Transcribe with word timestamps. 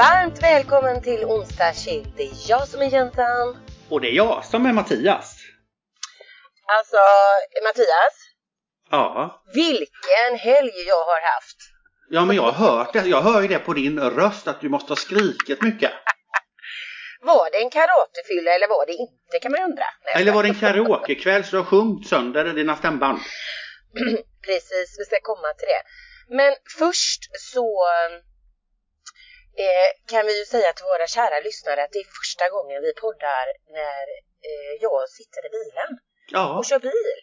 Varmt 0.00 0.42
välkommen 0.42 1.02
till 1.02 1.24
onsdag 1.24 1.72
chill. 1.74 2.12
Det 2.16 2.22
är 2.22 2.32
jag 2.48 2.68
som 2.68 2.80
är 2.82 2.86
Jäntan. 2.86 3.56
Och 3.90 4.00
det 4.00 4.08
är 4.08 4.12
jag 4.12 4.44
som 4.44 4.66
är 4.66 4.72
Mattias. 4.72 5.36
Alltså 6.78 6.96
Mattias, 7.64 8.14
Ja. 8.90 9.42
vilken 9.54 10.38
helg 10.38 10.72
jag 10.88 11.04
har 11.04 11.20
haft. 11.34 11.56
Ja 12.10 12.24
men 12.24 12.36
jag 12.36 12.42
har 12.42 12.68
hört 12.68 12.92
det. 12.92 13.04
Jag 13.06 13.20
hör 13.22 13.42
ju 13.42 13.48
det 13.48 13.58
på 13.58 13.72
din 13.72 14.00
röst 14.00 14.48
att 14.48 14.60
du 14.60 14.68
måste 14.68 14.90
ha 14.90 14.96
skrikit 14.96 15.62
mycket. 15.62 15.92
Var 17.22 17.50
det 17.50 17.58
en 17.62 17.70
karatefylla 17.70 18.50
eller 18.54 18.68
var 18.68 18.86
det 18.86 18.92
inte 18.92 19.38
kan 19.42 19.52
man 19.52 19.60
undra. 19.62 19.84
Nej, 20.04 20.14
Eller 20.22 20.32
var 20.32 20.42
det 20.42 20.48
en 20.48 20.54
karaokekväll 20.64 21.44
så 21.44 21.50
du 21.50 21.56
har 21.56 21.64
sjungit 21.64 22.08
sönder 22.08 22.44
dina 22.44 22.76
stämband? 22.76 23.18
Precis, 24.46 24.96
vi 24.98 25.04
ska 25.04 25.16
komma 25.22 25.48
till 25.58 25.68
det. 25.74 25.82
Men 26.36 26.54
först 26.78 27.20
så 27.52 27.66
eh, 29.64 29.88
kan 30.10 30.26
vi 30.26 30.38
ju 30.38 30.44
säga 30.44 30.72
till 30.72 30.84
våra 30.84 31.06
kära 31.06 31.40
lyssnare 31.40 31.82
att 31.84 31.92
det 31.92 31.98
är 31.98 32.08
första 32.20 32.46
gången 32.54 32.82
vi 32.82 32.92
poddar 33.02 33.46
när 33.78 34.04
eh, 34.48 34.72
jag 34.80 35.08
sitter 35.08 35.40
i 35.46 35.50
bilen 35.58 35.90
Ja. 36.36 36.58
och 36.58 36.64
kör 36.64 36.78
bil. 36.78 37.18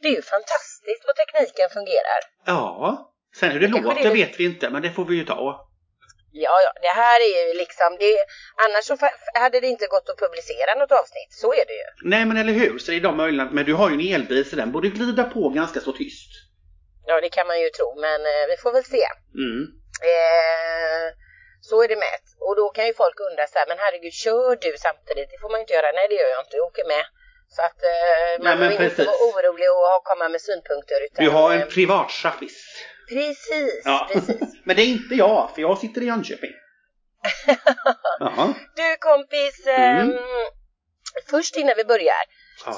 Det 0.00 0.08
är 0.08 0.16
ju 0.16 0.22
fantastiskt 0.22 1.02
vad 1.06 1.16
tekniken 1.16 1.68
fungerar. 1.70 2.20
Ja. 2.46 3.10
Sen 3.38 3.50
hur 3.50 3.60
det 3.60 3.66
Kanske 3.66 3.82
låter 3.88 4.02
det 4.02 4.14
vet 4.14 4.40
vi 4.40 4.44
inte 4.44 4.70
men 4.70 4.82
det 4.82 4.90
får 4.90 5.04
vi 5.04 5.16
ju 5.16 5.24
ta. 5.24 5.70
Ja, 6.36 6.60
ja, 6.66 6.72
det 6.82 6.88
här 7.02 7.20
är 7.20 7.48
ju 7.48 7.54
liksom 7.58 7.96
det. 8.00 8.18
Annars 8.64 8.84
så 8.84 8.96
hade 9.34 9.60
det 9.60 9.66
inte 9.66 9.86
gått 9.86 10.08
att 10.08 10.18
publicera 10.18 10.74
något 10.74 10.92
avsnitt. 10.92 11.32
Så 11.42 11.52
är 11.52 11.64
det 11.70 11.72
ju. 11.82 12.08
Nej 12.10 12.24
men 12.24 12.36
eller 12.36 12.52
hur, 12.52 12.78
så 12.78 12.90
det 12.90 12.96
är 12.96 13.00
de 13.00 13.16
möjligheterna. 13.16 13.54
Men 13.54 13.64
du 13.64 13.74
har 13.74 13.90
ju 13.90 13.94
en 13.94 14.14
elbil 14.14 14.50
så 14.50 14.56
den 14.56 14.72
borde 14.72 14.88
glida 14.88 15.24
på 15.24 15.48
ganska 15.48 15.80
så 15.80 15.92
tyst. 15.92 16.30
Ja, 17.06 17.20
det 17.20 17.28
kan 17.28 17.46
man 17.46 17.60
ju 17.60 17.68
tro, 17.70 18.00
men 18.00 18.20
eh, 18.20 18.46
vi 18.48 18.56
får 18.56 18.72
väl 18.72 18.84
se. 18.84 19.04
Mm. 19.44 19.62
Eh, 20.12 21.06
så 21.68 21.74
är 21.84 21.88
det 21.92 21.96
med. 22.06 22.18
Och 22.46 22.54
då 22.60 22.66
kan 22.76 22.86
ju 22.86 22.94
folk 22.94 23.16
undra 23.30 23.44
så 23.46 23.58
här, 23.58 23.66
men 23.70 23.78
herregud, 23.84 24.12
kör 24.24 24.56
du 24.66 24.72
samtidigt? 24.86 25.28
Det 25.32 25.38
får 25.42 25.48
man 25.50 25.58
ju 25.60 25.62
inte 25.66 25.72
göra. 25.78 25.90
Nej, 25.98 26.06
det 26.10 26.14
gör 26.14 26.30
jag 26.36 26.42
inte. 26.44 26.56
Jag 26.56 26.66
åker 26.70 26.86
med. 26.94 27.04
Så 27.56 27.62
att 27.68 27.80
eh, 27.92 28.44
man 28.44 28.58
behöver 28.58 28.84
inte 28.90 29.04
vara 29.04 29.16
orolig 29.28 29.68
och 29.70 30.04
komma 30.10 30.28
med 30.28 30.40
synpunkter. 30.48 30.98
Utan, 31.06 31.24
Du 31.24 31.30
har 31.30 31.48
eh, 31.54 31.60
en 31.62 31.68
privat 31.68 32.10
chaffis. 32.10 32.56
Precis, 33.08 33.82
Ja. 33.84 34.08
precis. 34.12 34.40
men 34.66 34.76
det 34.76 34.82
är 34.82 34.86
inte 34.98 35.14
jag, 35.14 35.50
för 35.54 35.60
jag 35.62 35.78
sitter 35.78 36.00
i 36.02 36.04
Jönköping. 36.06 36.54
Du 38.76 38.96
kompis, 39.00 39.66
eh, 39.66 40.00
Mm. 40.00 40.18
först 41.30 41.56
innan 41.56 41.74
vi 41.76 41.84
börjar. 41.84 42.22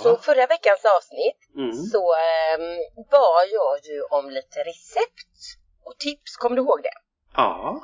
Så 0.02 0.08
Ja. 0.08 0.18
förra 0.22 0.46
veckans 0.46 0.84
avsnitt 0.84 1.40
Mm. 1.56 1.72
så 1.92 2.14
ehm, 2.14 2.76
bad 3.10 3.46
jag 3.58 3.78
ju 3.84 4.02
om 4.02 4.30
lite 4.30 4.58
recept 4.60 5.38
och 5.84 5.98
tips, 5.98 6.36
kommer 6.36 6.56
du 6.56 6.62
ihåg 6.62 6.80
det? 6.82 6.96
Ja. 7.36 7.80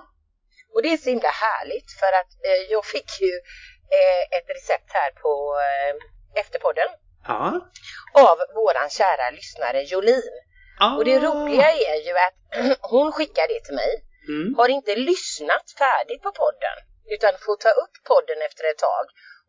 Och 0.75 0.83
det 0.83 0.89
är 0.93 0.97
så 0.97 1.11
himla 1.11 1.29
härligt 1.29 1.91
för 2.01 2.07
att 2.21 2.33
eh, 2.49 2.63
jag 2.71 2.85
fick 2.85 3.21
ju 3.21 3.33
eh, 3.99 4.39
ett 4.39 4.49
recept 4.57 4.91
här 4.93 5.11
på 5.11 5.33
eh, 5.69 5.95
efterpodden 6.41 6.89
Ja. 7.29 7.61
av 8.15 8.39
våran 8.55 8.91
kära 8.91 9.31
lyssnare 9.31 9.83
Jolin. 9.83 10.33
Ah. 10.81 10.97
Och 10.97 11.05
det 11.05 11.19
roliga 11.19 11.71
är 11.73 11.97
ju 12.07 12.13
att 12.27 12.39
hon 12.93 13.13
skickar 13.13 13.49
det 13.49 13.61
till 13.65 13.75
mig, 13.75 13.93
Mm. 14.29 14.55
har 14.59 14.69
inte 14.69 14.95
lyssnat 14.97 15.67
färdigt 15.79 16.23
på 16.23 16.31
podden 16.33 16.77
utan 17.15 17.33
får 17.47 17.57
ta 17.57 17.69
upp 17.83 17.95
podden 18.05 18.39
efter 18.49 18.65
ett 18.71 18.79
tag. 18.79 19.07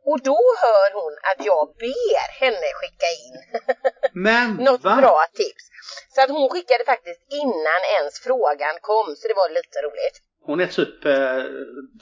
Och 0.09 0.19
då 0.30 0.39
hör 0.63 0.89
hon 1.02 1.13
att 1.30 1.45
jag 1.45 1.63
ber 1.83 2.25
henne 2.41 2.67
skicka 2.80 3.09
in 3.25 3.35
Men 4.27 4.47
något 4.55 4.83
va? 4.83 4.95
bra 5.02 5.25
tips. 5.41 5.63
Så 6.15 6.21
att 6.21 6.30
hon 6.30 6.49
skickade 6.49 6.83
faktiskt 6.85 7.21
innan 7.43 7.81
ens 7.97 8.19
frågan 8.19 8.75
kom, 8.81 9.15
så 9.19 9.27
det 9.27 9.33
var 9.33 9.49
lite 9.49 9.77
roligt. 9.87 10.17
Hon 10.48 10.58
är 10.65 10.67
typ 10.80 11.05
eh, 11.05 11.42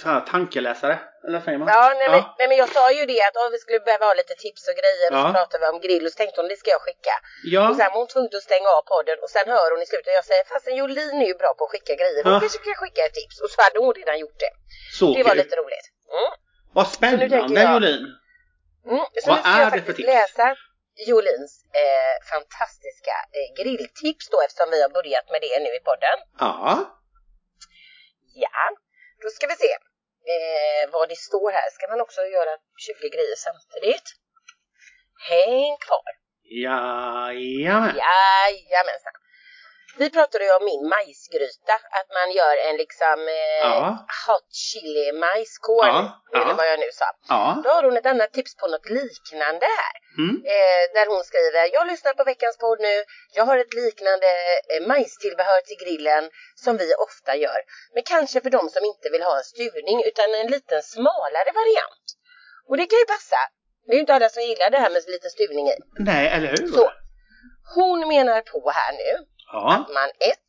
så 0.01 0.05
här 0.11 0.21
tankeläsare, 0.33 0.95
eller 1.27 1.39
säger 1.45 1.57
man? 1.61 1.67
Ja, 1.75 1.83
nej, 1.99 2.09
Men, 2.13 2.21
nej 2.39 2.47
men 2.49 2.57
jag 2.63 2.69
sa 2.77 2.85
ju 2.97 3.03
det 3.13 3.21
att 3.27 3.35
om 3.43 3.47
vi 3.55 3.57
skulle 3.63 3.79
behöva 3.87 4.05
ha 4.09 4.13
lite 4.21 4.35
tips 4.45 4.61
och 4.69 4.77
grejer 4.81 5.07
och 5.13 5.19
så 5.21 5.27
Ja. 5.27 5.33
pratade 5.37 5.59
vi 5.63 5.67
om 5.75 5.79
grill 5.85 6.03
och 6.05 6.11
så 6.13 6.17
tänkte 6.21 6.37
hon 6.41 6.49
det 6.53 6.59
ska 6.63 6.69
jag 6.77 6.83
skicka. 6.87 7.15
Ja. 7.55 7.63
Och 7.69 7.75
sen 7.79 7.89
var 7.93 7.99
hon 8.01 8.11
tvungen 8.13 8.31
att 8.39 8.47
stänga 8.49 8.69
av 8.77 8.83
podden 8.93 9.17
och 9.25 9.31
sen 9.35 9.45
hör 9.55 9.67
hon 9.73 9.81
i 9.85 9.87
slutet 9.91 10.13
jag 10.19 10.25
säger 10.31 10.43
fastän 10.53 10.75
Jolin 10.81 11.17
är 11.25 11.29
ju 11.33 11.37
bra 11.43 11.51
på 11.57 11.63
att 11.65 11.71
skicka 11.73 11.93
grejer, 12.01 12.21
hon 12.25 12.33
Ja. 12.33 12.39
kanske 12.43 12.59
kan 12.67 12.75
skicka 12.83 13.01
ett 13.07 13.15
tips. 13.21 13.35
Och 13.43 13.49
så 13.53 13.57
hade 13.65 13.77
hon 13.83 13.93
redan 14.01 14.17
gjort 14.23 14.39
det. 14.45 14.51
så 14.99 15.05
Det 15.17 15.23
var 15.27 15.33
kul. 15.35 15.41
lite 15.43 15.55
roligt. 15.61 15.87
Mm. 16.17 16.31
Vad 16.77 16.87
spännande 16.97 17.35
jag- 17.37 17.73
Jolin. 17.73 18.03
Mm. 18.91 19.05
Så 19.23 19.27
Vad 19.29 19.37
nu 19.37 19.41
ska 19.41 19.49
är 19.55 19.61
jag 19.65 19.71
det 19.71 19.71
för 19.71 19.77
faktiskt 19.77 19.97
tips? 19.97 20.07
läsa 20.15 20.47
Jolins 21.09 21.53
eh, 21.83 22.15
fantastiska 22.31 23.15
eh, 23.37 23.47
grilltips 23.59 24.25
då 24.33 24.37
eftersom 24.45 24.69
vi 24.75 24.79
har 24.85 24.89
börjat 24.99 25.25
med 25.33 25.39
det 25.45 25.55
nu 25.65 25.71
i 25.79 25.81
podden. 25.89 26.17
Ja. 26.39 26.97
Ja, 28.33 28.75
då 29.21 29.29
ska 29.29 29.47
vi 29.47 29.55
se 29.55 29.71
eh, 30.33 30.91
vad 30.91 31.09
det 31.09 31.15
står 31.15 31.51
här. 31.51 31.69
Ska 31.71 31.87
man 31.87 32.01
också 32.01 32.21
göra 32.21 32.57
20 32.85 33.09
grejer 33.09 33.35
samtidigt? 33.35 34.07
Häng 35.29 35.77
kvar. 35.85 36.11
Jajamän. 36.43 37.95
Jajamensan. 37.95 39.13
Vi 39.97 40.09
pratade 40.09 40.43
ju 40.45 40.51
om 40.59 40.65
min 40.71 40.83
majsgryta, 40.95 41.73
att 41.99 42.09
man 42.19 42.27
gör 42.39 42.55
en 42.67 42.75
liksom 42.83 43.19
eh, 43.27 43.61
Ja. 43.69 44.05
hot 44.27 44.49
chili 44.65 45.11
majskorn, 45.11 45.87
Ja, 45.87 46.21
ja. 46.31 46.41
eller 46.41 46.53
vad 46.53 46.67
jag 46.71 46.79
nu 46.79 46.89
sa. 46.93 47.05
Ja. 47.29 47.61
Då 47.63 47.69
har 47.69 47.83
hon 47.83 47.97
ett 47.97 48.05
annat 48.05 48.33
tips 48.33 48.55
på 48.55 48.67
något 48.67 48.89
liknande 48.89 49.65
här. 49.81 49.95
Mm. 50.21 50.35
Eh, 50.55 50.83
där 50.95 51.05
hon 51.13 51.23
skriver, 51.23 51.73
jag 51.77 51.87
lyssnar 51.87 52.13
på 52.13 52.23
veckans 52.23 52.57
podd 52.57 52.79
nu, 52.79 52.95
jag 53.37 53.45
har 53.45 53.57
ett 53.57 53.73
liknande 53.73 54.27
eh, 54.73 54.87
majstillbehör 54.87 55.61
till 55.67 55.77
grillen 55.83 56.23
som 56.63 56.77
vi 56.77 56.87
ofta 57.07 57.35
gör. 57.35 57.59
Men 57.93 58.03
kanske 58.03 58.41
för 58.41 58.49
de 58.49 58.69
som 58.69 58.83
inte 58.91 59.09
vill 59.13 59.23
ha 59.23 59.37
en 59.37 59.43
stuvning 59.53 59.97
utan 60.09 60.33
en 60.41 60.47
liten 60.55 60.81
smalare 60.83 61.51
variant. 61.61 62.05
Och 62.69 62.77
det 62.77 62.85
kan 62.85 62.99
ju 62.99 63.05
passa. 63.05 63.37
Det 63.85 63.91
är 63.91 63.95
ju 63.95 63.99
inte 64.05 64.13
alla 64.13 64.29
som 64.29 64.43
gillar 64.43 64.69
det 64.69 64.77
här 64.77 64.89
med 64.89 65.03
lite 65.07 65.29
stuvning 65.29 65.67
i. 65.67 65.75
Nej, 65.99 66.27
eller 66.35 66.47
hur? 66.47 66.67
Så, 66.67 66.91
hon 67.75 68.07
menar 68.07 68.41
på 68.41 68.71
här 68.75 68.91
nu 68.93 69.25
Ja. 69.53 69.73
att 69.73 69.89
man 69.99 70.09
ett, 70.31 70.47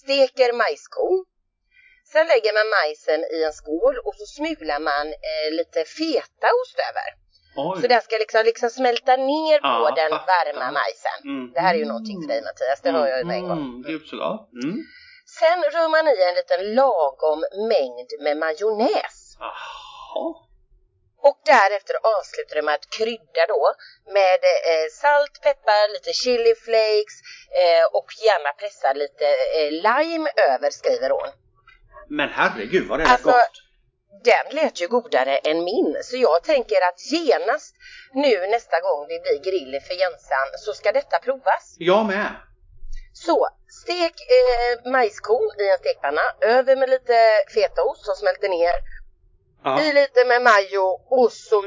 steker 0.00 0.52
majskorn. 0.52 1.24
Sen 2.12 2.26
lägger 2.32 2.52
man 2.58 2.68
majsen 2.78 3.20
i 3.36 3.38
en 3.48 3.52
skål 3.60 3.94
och 4.06 4.14
så 4.18 4.26
smular 4.36 4.80
man 4.90 5.06
eh, 5.28 5.48
lite 5.58 5.80
fetaost 5.98 6.76
över. 6.88 7.08
Så 7.54 7.82
Oj. 7.82 7.88
den 7.88 8.02
ska 8.06 8.14
liksom, 8.24 8.42
liksom 8.50 8.70
smälta 8.70 9.16
ner 9.16 9.58
på 9.60 9.72
Ja, 9.88 9.92
den 10.00 10.10
fattar. 10.10 10.26
varma 10.32 10.66
majsen. 10.80 11.18
Mm. 11.24 11.52
Det 11.54 11.60
här 11.60 11.74
är 11.74 11.78
ju 11.78 11.84
någonting 11.92 12.18
för 12.22 12.28
dig 12.32 12.40
Mattias, 12.48 12.80
det 12.82 12.90
hör 12.90 13.06
jag 13.12 13.18
ju 13.18 13.24
med 13.24 13.36
en 13.36 13.48
gång. 13.48 13.58
Mm, 13.58 14.00
så 14.10 14.16
gott. 14.16 14.52
Mm. 14.62 14.76
Sen 15.38 15.58
rör 15.74 15.88
man 15.96 16.04
i 16.14 16.16
en 16.28 16.34
liten 16.40 16.62
lagom 16.80 17.40
mängd 17.72 18.10
med 18.24 18.36
majonnäs. 18.44 19.16
Jaha. 19.40 20.34
Och 21.28 21.38
därefter 21.44 21.94
avslutar 22.16 22.54
det 22.56 22.62
med 22.62 22.74
att 22.74 22.90
krydda 22.98 23.44
då 23.54 23.64
med 24.18 24.40
eh, 24.70 24.86
salt, 25.02 25.34
peppar, 25.42 25.92
lite 25.94 26.12
chili 26.12 26.54
flakes 26.66 27.16
eh, 27.62 27.84
och 27.98 28.08
gärna 28.26 28.52
pressa 28.60 28.92
lite 28.92 29.26
eh, 29.58 29.70
lime 29.86 30.30
över 30.50 30.70
skriver 30.70 31.10
hon. 31.10 31.28
Men 32.08 32.28
herregud 32.28 32.88
vad 32.88 32.98
det 32.98 33.04
är 33.04 33.08
Alltså, 33.08 33.28
gott. 33.28 33.56
Den 34.24 34.46
lät 34.56 34.80
ju 34.82 34.88
godare 34.88 35.36
än 35.36 35.64
min 35.64 35.96
så 36.02 36.16
jag 36.16 36.44
tänker 36.44 36.80
att 36.88 37.00
genast 37.12 37.74
nu 38.14 38.46
nästa 38.46 38.80
gång 38.80 39.06
det 39.08 39.22
blir 39.22 39.38
grill 39.50 39.80
för 39.86 39.94
Jensan 39.94 40.48
så 40.58 40.72
ska 40.72 40.92
detta 40.92 41.18
provas. 41.18 41.76
Jag 41.78 42.06
med. 42.06 42.26
Så, 43.14 43.48
stek 43.82 44.16
eh, 44.36 44.90
majskorn 44.90 45.60
i 45.60 45.68
en 45.72 45.78
stekpanna, 45.78 46.20
över 46.40 46.76
med 46.76 46.90
lite 46.90 47.16
fetaost 47.54 48.04
som 48.04 48.14
smälter 48.14 48.48
ner, 48.48 48.74
Ja. 49.64 49.80
i 49.82 49.92
lite 49.92 50.24
med 50.24 50.42
majo 50.42 50.86
och 51.16 51.32
så 51.32 51.62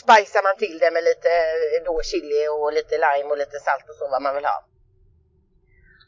spicar 0.00 0.42
man 0.42 0.56
till 0.56 0.78
det 0.78 0.90
med 0.90 1.04
lite 1.04 1.28
eh, 1.28 1.84
då 1.84 2.02
chili 2.02 2.48
och 2.48 2.72
lite 2.72 2.94
lime 3.06 3.30
och 3.32 3.38
lite 3.38 3.58
salt 3.66 3.88
och 3.88 3.94
så 3.98 4.08
vad 4.08 4.22
man 4.22 4.34
vill 4.34 4.44
ha. 4.44 4.58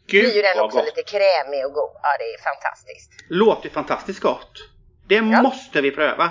Gud 0.07 0.25
blir 0.25 0.35
ju 0.37 0.43
den 0.43 0.61
också 0.61 0.79
gott. 0.79 0.87
lite 0.87 1.03
krämig 1.03 1.67
och 1.67 1.73
god. 1.73 1.93
Ja, 2.03 2.11
det 2.19 2.25
är 2.35 2.39
fantastiskt. 2.51 3.11
Låter 3.29 3.69
fantastiskt 3.71 4.21
gott. 4.21 4.53
Det 5.09 5.23
måste 5.23 5.81
vi 5.81 5.91
pröva. 5.91 6.25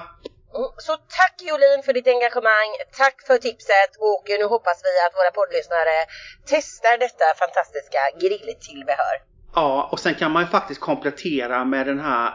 Mm, 0.56 0.70
Så 0.78 0.94
tack 0.98 1.36
Jolin 1.42 1.84
för 1.86 1.94
ditt 1.94 2.08
engagemang, 2.08 2.70
tack 2.98 3.22
för 3.28 3.38
tipset 3.38 3.92
och 4.00 4.24
nu 4.40 4.44
hoppas 4.46 4.82
vi 4.84 4.94
att 5.06 5.16
våra 5.20 5.32
poddlyssnare 5.32 6.06
testar 6.46 6.98
detta 6.98 7.26
fantastiska 7.44 8.00
grilltillbehör. 8.22 9.16
Ja, 9.56 9.90
och 9.92 10.00
sen 10.00 10.16
kan 10.16 10.32
man 10.32 10.44
ju 10.44 10.50
faktiskt 10.50 10.82
komplettera 10.82 11.66
med 11.66 11.88
den 11.88 12.00
här 12.00 12.34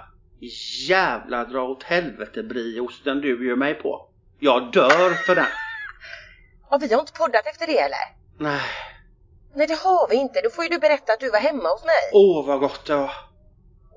jävla 0.89 1.45
dra 1.45 1.63
åt 1.63 1.83
helvete 1.83 2.43
brieosten 2.43 3.21
du 3.21 3.39
bjöd 3.39 3.59
mig 3.59 3.75
på. 3.75 4.09
Jag 4.39 4.73
dör 4.73 5.15
för 5.27 5.35
den. 5.35 5.47
Ja, 6.71 6.79
vi 6.81 6.93
har 6.93 7.01
inte 7.01 7.13
poddat 7.13 7.47
efter 7.47 7.67
det 7.67 7.79
eller? 7.79 7.99
Nej, 8.39 8.61
Nej, 9.55 9.67
det 9.67 9.75
har 9.75 10.09
vi 10.11 10.17
inte. 10.17 10.41
Då 10.41 10.51
får 10.51 10.65
ju 10.65 10.71
du 10.71 10.79
berätta 10.79 11.13
att 11.13 11.21
du 11.21 11.31
var 11.31 11.39
hemma 11.39 11.69
hos 11.69 11.85
mig. 11.85 11.95
åh 12.13 12.47
vad 12.47 12.61
gott 12.61 12.87
det 12.87 12.97
var. 12.97 13.11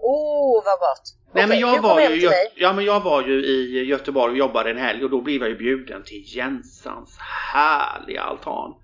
Åh, 0.02 0.64
vad 0.66 0.80
gott. 0.80 1.16
Nej 1.34 1.48
men 1.48 1.50
Okej, 1.50 1.60
jag 1.62 1.74
du 1.74 1.82
kom 1.82 1.90
var, 1.90 2.02
ju, 2.02 2.32
ja, 2.56 2.74
men 2.74 2.86
jag 2.86 3.00
var 3.00 3.22
ju 3.22 3.46
i 3.46 3.86
Göteborg 3.86 4.32
och 4.32 4.38
jobbade 4.38 4.70
en 4.72 4.78
helg 4.78 5.04
och 5.04 5.10
då 5.10 5.22
blev 5.22 5.42
jag 5.42 5.50
ju 5.50 5.58
bjuden 5.58 6.04
till 6.04 6.24
Jensans 6.36 7.18
härliga 7.54 8.22
altan. 8.22 8.76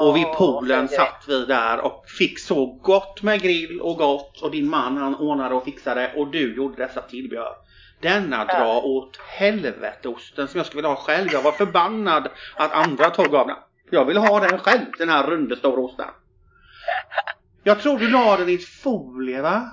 Och 0.00 0.16
vid 0.16 0.32
poolen 0.32 0.88
satt 0.88 1.24
vi 1.28 1.44
där 1.44 1.80
och 1.80 2.04
fick 2.18 2.38
så 2.38 2.66
gott 2.66 3.22
med 3.22 3.42
grill 3.42 3.80
och 3.80 3.96
gott 3.96 4.42
och 4.42 4.50
din 4.50 4.70
man 4.70 4.96
han 4.96 5.14
ordnade 5.14 5.54
och 5.54 5.64
fixade 5.64 6.12
och 6.16 6.26
du 6.30 6.56
gjorde 6.56 6.86
dessa 6.86 7.02
tillbehör. 7.02 7.56
Denna 8.00 8.44
dra 8.44 8.80
åt 8.82 9.16
helvete 9.16 10.08
osten 10.08 10.48
som 10.48 10.58
jag 10.58 10.66
skulle 10.66 10.78
vilja 10.78 10.88
ha 10.94 10.96
själv. 11.02 11.28
Jag 11.32 11.42
var 11.42 11.52
förbannad 11.52 12.28
att 12.56 12.72
andra 12.72 13.10
tog 13.10 13.34
av 13.34 13.46
den. 13.46 13.56
Jag 13.90 14.04
vill 14.04 14.16
ha 14.16 14.40
den 14.40 14.58
själv, 14.58 14.84
den 14.98 15.08
här 15.08 15.26
runda 15.26 15.56
stora 15.56 15.80
osten. 15.80 16.06
Jag 17.64 17.80
tror 17.80 17.98
du 17.98 18.08
la 18.10 18.36
den 18.36 18.48
i 18.48 18.58
folie 18.58 19.40
va? 19.42 19.70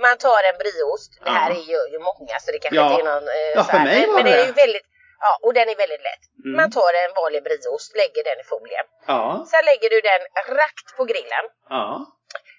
Man 0.00 0.16
tar 0.18 0.40
en 0.52 0.58
brieost. 0.58 1.20
Det 1.24 1.30
här 1.30 1.50
Ja. 1.50 1.56
är 1.56 1.60
ju, 1.60 1.92
ju 1.92 1.98
många 1.98 2.34
så 2.40 2.52
det 2.52 2.58
kanske 2.58 2.76
Ja. 2.76 2.90
inte 2.90 3.02
är 3.10 3.14
någon... 3.14 3.28
eh, 3.28 3.52
Ja, 3.56 3.62
för 3.64 3.78
mig 3.78 4.00
men, 4.00 4.08
var 4.08 4.14
men 4.14 4.24
det 4.24 4.30
är 4.30 4.36
det. 4.36 4.46
ju 4.46 4.52
väldigt... 4.52 4.82
Ja, 5.20 5.38
och 5.42 5.54
den 5.54 5.68
är 5.68 5.76
väldigt 5.84 6.02
lätt. 6.10 6.24
Mm. 6.44 6.56
Man 6.56 6.70
tar 6.70 6.92
en 7.04 7.12
vanlig 7.22 7.42
brieost, 7.42 7.96
lägger 7.96 8.24
den 8.24 8.40
i 8.40 8.44
folie. 8.52 8.82
Ja. 9.06 9.46
Sen 9.50 9.64
lägger 9.64 9.90
du 9.90 10.00
den 10.10 10.22
rakt 10.56 10.88
på 10.96 11.04
grillen. 11.04 11.44
Ja. 11.68 12.06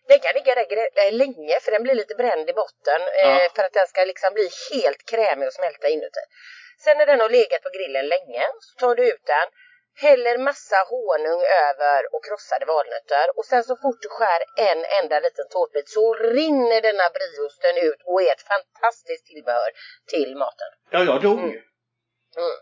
Den 0.08 0.20
kan 0.20 0.34
ligga 0.34 0.56
där 0.56 0.68
eh, 1.06 1.12
länge 1.24 1.56
för 1.64 1.72
den 1.72 1.84
blir 1.84 1.96
lite 1.96 2.16
bränd 2.16 2.50
i 2.50 2.54
botten 2.54 3.02
eh, 3.22 3.30
Ja. 3.44 3.50
för 3.56 3.64
att 3.64 3.74
den 3.74 3.88
ska 3.88 4.00
liksom 4.06 4.34
bli 4.34 4.50
helt 4.72 5.02
krämig 5.12 5.48
och 5.48 5.54
smälta 5.54 5.88
inuti. 5.90 6.24
Sen 6.84 6.98
när 6.98 7.06
den 7.06 7.20
har 7.20 7.30
legat 7.30 7.64
på 7.64 7.70
grillen 7.78 8.08
länge 8.08 8.44
så 8.60 8.80
tar 8.80 8.96
du 8.96 9.04
ut 9.14 9.26
den, 9.26 9.48
häller 10.08 10.38
massa 10.38 10.76
honung 10.90 11.42
över 11.68 12.16
och 12.16 12.26
krossade 12.26 12.66
valnötter 12.66 13.26
och 13.38 13.46
sen 13.46 13.64
så 13.64 13.76
fort 13.76 14.02
du 14.02 14.10
skär 14.10 14.42
en 14.70 14.86
enda 15.04 15.20
liten 15.20 15.48
tårtbit 15.50 15.90
så 15.90 16.14
rinner 16.14 16.82
denna 16.82 17.08
brieosten 17.18 17.76
ut 17.88 18.02
och 18.06 18.22
är 18.22 18.32
ett 18.32 18.48
fantastiskt 18.54 19.26
tillbehör 19.26 19.70
till 20.08 20.36
maten. 20.36 20.72
Ja, 20.92 21.00
jag 21.04 21.22
dog 21.22 21.40
Mm. 21.40 21.62
Mm. 22.42 22.56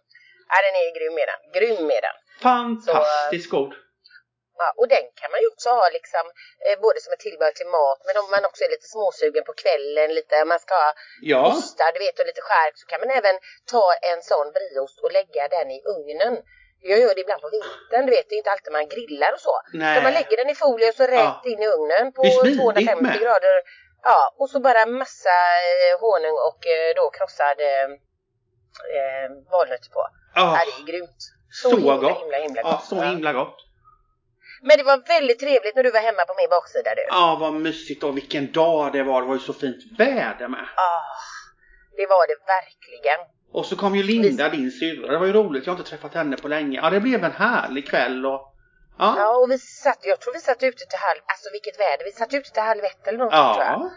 Ja, 0.51 0.55
den 0.65 0.75
är 0.81 0.85
grym 0.97 1.13
med 1.19 1.27
den. 1.31 1.41
Grym 1.55 1.81
med 1.91 2.01
den. 2.07 2.15
Fantastiskt 2.47 3.49
god. 3.55 3.73
Ja, 4.57 4.67
och 4.79 4.87
den 4.87 5.05
kan 5.19 5.31
man 5.33 5.39
ju 5.43 5.47
också 5.53 5.69
ha 5.79 5.85
liksom 5.97 6.25
eh, 6.65 6.75
både 6.85 6.97
som 7.03 7.13
ett 7.13 7.19
tillbehör 7.27 7.51
till 7.59 7.67
mat 7.77 7.99
men 8.07 8.15
om 8.21 8.27
man 8.35 8.43
också 8.49 8.61
är 8.63 8.69
lite 8.75 8.87
småsugen 8.95 9.43
på 9.49 9.53
kvällen, 9.63 10.07
lite, 10.19 10.45
man 10.53 10.59
ska 10.65 10.73
ha 10.85 10.91
Ja. 11.31 11.41
ostar, 11.53 11.89
du 11.93 11.99
vet 12.05 12.19
och 12.19 12.25
lite 12.31 12.41
skärk 12.49 12.73
så 12.81 12.85
kan 12.91 12.99
man 13.03 13.11
även 13.19 13.35
ta 13.73 13.85
en 14.11 14.21
sån 14.31 14.47
brieost 14.55 14.97
och 15.03 15.11
lägga 15.17 15.43
den 15.55 15.67
i 15.77 15.79
ugnen. 15.95 16.33
Jag 16.91 16.99
gör 16.99 17.13
det 17.15 17.21
ibland 17.25 17.41
på 17.41 17.49
vintern, 17.57 18.05
du 18.05 18.11
vet 18.15 18.25
det 18.29 18.35
är 18.35 18.41
inte 18.43 18.51
alltid 18.55 18.71
man 18.79 18.87
grillar 18.95 19.31
och 19.37 19.39
så. 19.47 19.55
Nej. 19.73 19.95
Så 19.97 20.01
man 20.07 20.13
lägger 20.19 20.37
den 20.41 20.49
i 20.49 20.55
folie 20.55 20.89
och 20.89 20.95
så 21.01 21.03
rätt 21.17 21.31
Ja. 21.33 21.41
in 21.51 21.61
i 21.65 21.67
ugnen 21.75 22.05
på 22.13 22.21
Det 22.23 22.27
är 22.29 22.39
smidigt 22.39 22.61
250 22.61 23.03
med. 23.03 23.19
grader. 23.21 23.55
Ja, 24.03 24.19
och 24.39 24.49
så 24.49 24.57
bara 24.59 24.85
massa 24.85 25.35
eh, 25.69 25.93
honung 26.03 26.37
och 26.49 26.59
eh, 26.75 26.89
då 26.95 27.09
krossad 27.17 27.57
eh, 27.71 27.87
eh, 28.97 29.51
valnötter 29.51 29.89
på. 29.89 30.01
Ja. 30.35 30.57
Ja, 30.57 30.65
det 30.65 30.81
är 30.81 30.85
grymt. 30.91 31.21
Så 31.49 31.69
himla, 31.69 31.97
gott. 31.97 32.21
himla, 32.21 32.37
himla 32.37 32.61
Ja, 32.61 32.71
gott. 32.71 32.85
så 32.85 32.95
Ja. 32.95 33.03
himla 33.03 33.33
gott. 33.33 33.57
Men 34.61 34.77
det 34.77 34.83
var 34.83 34.97
väldigt 35.07 35.39
trevligt 35.39 35.75
när 35.75 35.83
du 35.83 35.91
var 35.91 35.99
hemma 35.99 36.25
på 36.25 36.33
min 36.37 36.49
baksida 36.49 36.95
du. 36.95 37.05
Ja, 37.09 37.37
vad 37.39 37.53
mysigt 37.53 38.03
och 38.03 38.17
vilken 38.17 38.51
dag 38.51 38.93
det 38.93 39.03
var. 39.03 39.21
Det 39.21 39.27
var 39.27 39.35
ju 39.35 39.39
så 39.41 39.53
fint 39.53 39.83
väder 39.99 40.47
med. 40.47 40.65
Ah, 40.75 41.01
det 41.97 42.05
var 42.07 42.27
det 42.27 42.35
verkligen. 42.57 43.19
Och 43.51 43.65
så 43.65 43.75
kom 43.75 43.95
ju 43.95 44.03
Linda, 44.03 44.49
din 44.49 44.71
syrra. 44.71 45.11
Det 45.11 45.17
var 45.17 45.25
ju 45.25 45.33
roligt. 45.33 45.65
Jag 45.65 45.73
har 45.73 45.77
inte 45.79 45.89
träffat 45.89 46.13
henne 46.13 46.37
på 46.37 46.47
länge. 46.47 46.79
Ja, 46.83 46.89
det 46.89 46.99
blev 46.99 47.23
en 47.23 47.31
härlig 47.31 47.87
kväll 47.89 48.25
och... 48.25 48.51
Ja. 48.99 49.13
Ja, 49.17 49.37
och 49.37 49.51
vi 49.51 49.57
satt, 49.57 49.99
jag 50.01 50.19
tror 50.19 50.33
vi 50.33 50.39
satt 50.39 50.63
ute 50.63 50.85
till 50.85 50.99
halv, 50.99 51.19
alltså 51.25 51.49
vilket 51.51 51.79
väder, 51.79 52.05
vi 52.05 52.11
satt 52.11 52.33
ute 52.33 52.51
till 52.51 52.61
halv 52.63 52.83
ett 52.83 53.07
eller 53.07 53.17
någonting 53.17 53.53
tror 53.53 53.65
jag. 53.65 53.91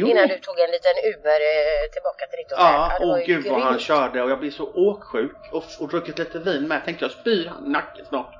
Ja. 0.00 0.06
Innan 0.06 0.28
du 0.28 0.38
tog 0.38 0.58
en 0.58 0.70
liten 0.70 0.92
Uber 1.14 1.40
eh, 1.40 1.90
tillbaka 1.92 2.26
till 2.26 2.36
ditt 2.38 2.50
hotell. 2.50 2.66
Ja, 2.74 2.96
var 3.00 3.06
åh 3.06 3.18
gud 3.26 3.46
vad 3.52 3.60
han 3.62 3.78
körde 3.78 4.22
och 4.22 4.30
jag 4.30 4.38
blev 4.38 4.50
så 4.50 4.64
åksjuk 4.74 5.36
och, 5.52 5.64
och 5.80 5.88
druckit 5.88 6.18
lite 6.18 6.38
vin 6.38 6.68
med. 6.68 6.84
Tänkte 6.84 7.04
jag 7.04 7.12
spyr 7.12 7.46
han 7.48 7.72
nacken 7.72 8.06
snart. 8.06 8.34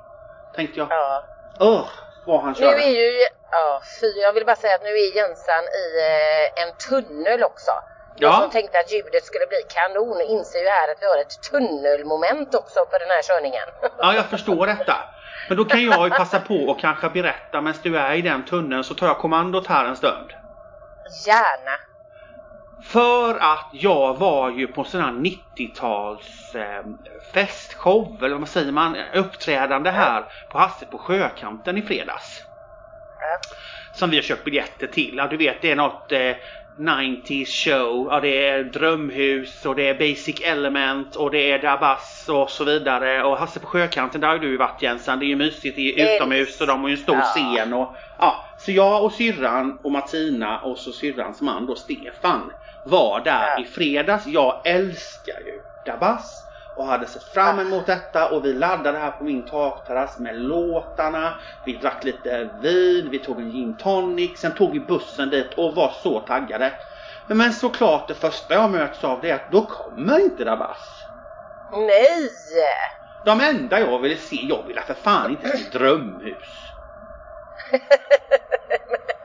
Tänkte 0.57 0.79
jag. 0.79 0.87
Ja. 0.91 1.25
Öh, 1.61 1.87
vad 2.27 2.41
han 2.41 2.49
Nu 2.53 2.55
körde. 2.55 2.83
är 2.85 2.91
ju, 2.91 3.13
ja 3.51 3.83
fy, 4.01 4.07
jag 4.21 4.33
vill 4.33 4.45
bara 4.47 4.57
säga 4.57 4.75
att 4.75 4.83
nu 4.83 4.89
är 4.91 5.17
Jönsan 5.17 5.65
i 5.65 5.87
eh, 6.01 6.63
en 6.63 6.71
tunnel 6.89 7.43
också. 7.45 7.71
De 8.19 8.25
Ja. 8.25 8.33
som 8.41 8.51
tänkte 8.51 8.79
att 8.79 8.93
ljudet 8.93 9.25
skulle 9.25 9.47
bli 9.47 9.59
kanon 9.69 10.21
inser 10.21 10.59
ju 10.59 10.69
här 10.69 10.89
att 10.93 11.03
vi 11.03 11.07
har 11.07 11.19
ett 11.19 11.43
tunnelmoment 11.51 12.55
också 12.55 12.87
på 12.91 12.99
den 12.99 13.09
här 13.11 13.23
körningen. 13.23 13.69
Ja, 13.99 14.15
jag 14.15 14.25
förstår 14.27 14.67
detta. 14.67 14.97
Men 15.49 15.57
då 15.57 15.65
kan 15.65 15.85
jag 15.85 16.05
ju 16.05 16.11
passa 16.11 16.41
på 16.41 16.55
och 16.55 16.81
kanske 16.81 17.09
berätta 17.09 17.61
medan 17.61 17.81
du 17.83 17.99
är 17.99 18.15
i 18.15 18.23
den 18.23 18.45
tunneln 18.45 18.85
så 18.85 18.95
tar 18.95 19.07
jag 19.07 19.19
kommandot 19.19 19.67
här 19.67 19.85
en 19.85 19.97
stund. 19.97 20.31
Gärna. 21.27 21.77
För 22.83 23.35
att 23.35 23.69
jag 23.73 24.15
var 24.15 24.51
ju 24.51 24.67
på 24.67 24.85
sån 24.85 25.01
här 25.01 25.13
90-tals 25.13 26.55
eh, 26.55 26.85
festshow, 27.33 28.19
eller 28.25 28.37
vad 28.37 28.49
säger 28.49 28.73
man, 28.73 28.97
uppträdande 29.15 29.91
här 29.91 30.25
på 30.51 30.59
Hasse 30.59 30.87
på 30.87 30.99
Sjökanten 30.99 31.79
i 31.79 31.83
fredags. 31.83 32.43
Ja. 33.21 33.39
Som 33.95 34.11
vi 34.11 34.17
har 34.17 34.23
köpt 34.23 34.45
biljetter 34.45 34.87
till. 34.87 35.15
Ja, 35.17 35.27
du 35.27 35.37
vet 35.37 35.63
det 35.63 35.71
är 35.71 35.77
något 35.77 36.13
eh, 36.13 36.33
90s 36.79 37.47
show. 37.47 38.09
Ja, 38.11 38.21
det 38.21 38.49
är 38.49 38.65
Drömhus 38.65 39.67
och 39.67 39.77
det 39.77 39.89
är 39.89 39.95
Basic 39.95 40.41
Element 40.41 41.17
och 41.17 41.31
det 41.31 41.51
är 41.53 41.59
Dabas 41.59 42.29
och 42.29 42.51
så 42.51 42.65
vidare. 42.65 43.25
Och 43.25 43.39
Hasse 43.39 43.61
på 43.61 43.67
Sjökanten, 43.67 44.21
där 44.21 44.29
har 44.29 44.39
du 44.39 44.49
ju 44.49 44.57
varit 44.57 44.83
Jensan. 44.83 45.19
Det 45.19 45.25
är 45.25 45.29
ju 45.29 45.37
mysigt, 45.37 45.77
det 45.77 46.01
är 46.01 46.17
utomhus 46.17 46.61
och 46.61 46.67
de 46.67 46.81
har 46.83 46.89
ju 46.89 46.95
en 46.95 47.03
stor 47.03 47.17
Ja. 47.17 47.23
scen. 47.23 47.73
Och, 47.73 47.95
ja, 48.19 48.45
så 48.65 48.73
jag 48.73 49.05
och 49.05 49.13
syrran 49.13 49.79
och 49.83 49.93
Martina 49.93 50.61
och 50.61 50.79
så 50.79 50.93
syrrans 50.93 51.41
man 51.41 51.67
då 51.67 51.75
Stefan 51.75 52.53
var 52.85 53.21
där 53.21 53.61
i 53.61 53.65
fredags. 53.65 54.27
Jag 54.27 54.63
älskar 54.65 55.41
ju 55.41 55.61
Dabas 55.87 56.43
och 56.77 56.87
hade 56.87 57.07
sett 57.07 57.25
fram 57.25 57.59
emot 57.59 57.87
detta 57.87 58.31
och 58.31 58.45
vi 58.45 58.53
laddade 58.53 58.99
här 58.99 59.11
på 59.11 59.25
min 59.25 59.47
takterrass 59.47 60.19
med 60.19 60.41
låtarna. 60.41 61.35
Vi 61.65 61.77
drack 61.77 62.05
lite 62.05 62.51
vin, 62.61 63.09
vi 63.11 63.19
tog 63.19 63.41
en 63.41 63.51
gin 63.51 63.77
tonic, 63.77 64.39
sen 64.41 64.55
tog 64.55 64.73
vi 64.73 64.81
bussen 64.81 65.31
dit 65.31 65.55
och 65.57 65.75
var 65.75 65.93
så 66.03 66.21
taggade. 66.21 66.73
Men 67.27 67.53
såklart 67.53 68.09
det 68.09 68.15
första 68.15 68.55
jag 68.55 68.71
möts 68.71 69.05
av 69.05 69.21
det 69.21 69.31
är 69.31 69.35
att 69.35 69.53
då 69.53 69.67
kommer 69.67 70.19
inte 70.19 70.45
Dabas. 70.45 70.79
Nej! 71.73 72.31
De 73.25 73.41
enda 73.41 73.81
jag 73.81 73.99
ville 73.99 74.17
se, 74.17 74.37
jag 74.37 74.67
ville 74.67 74.83
för 74.83 74.95
fan 74.95 75.31
inte 75.31 75.57
se 75.57 75.79
Drömhus. 75.79 76.64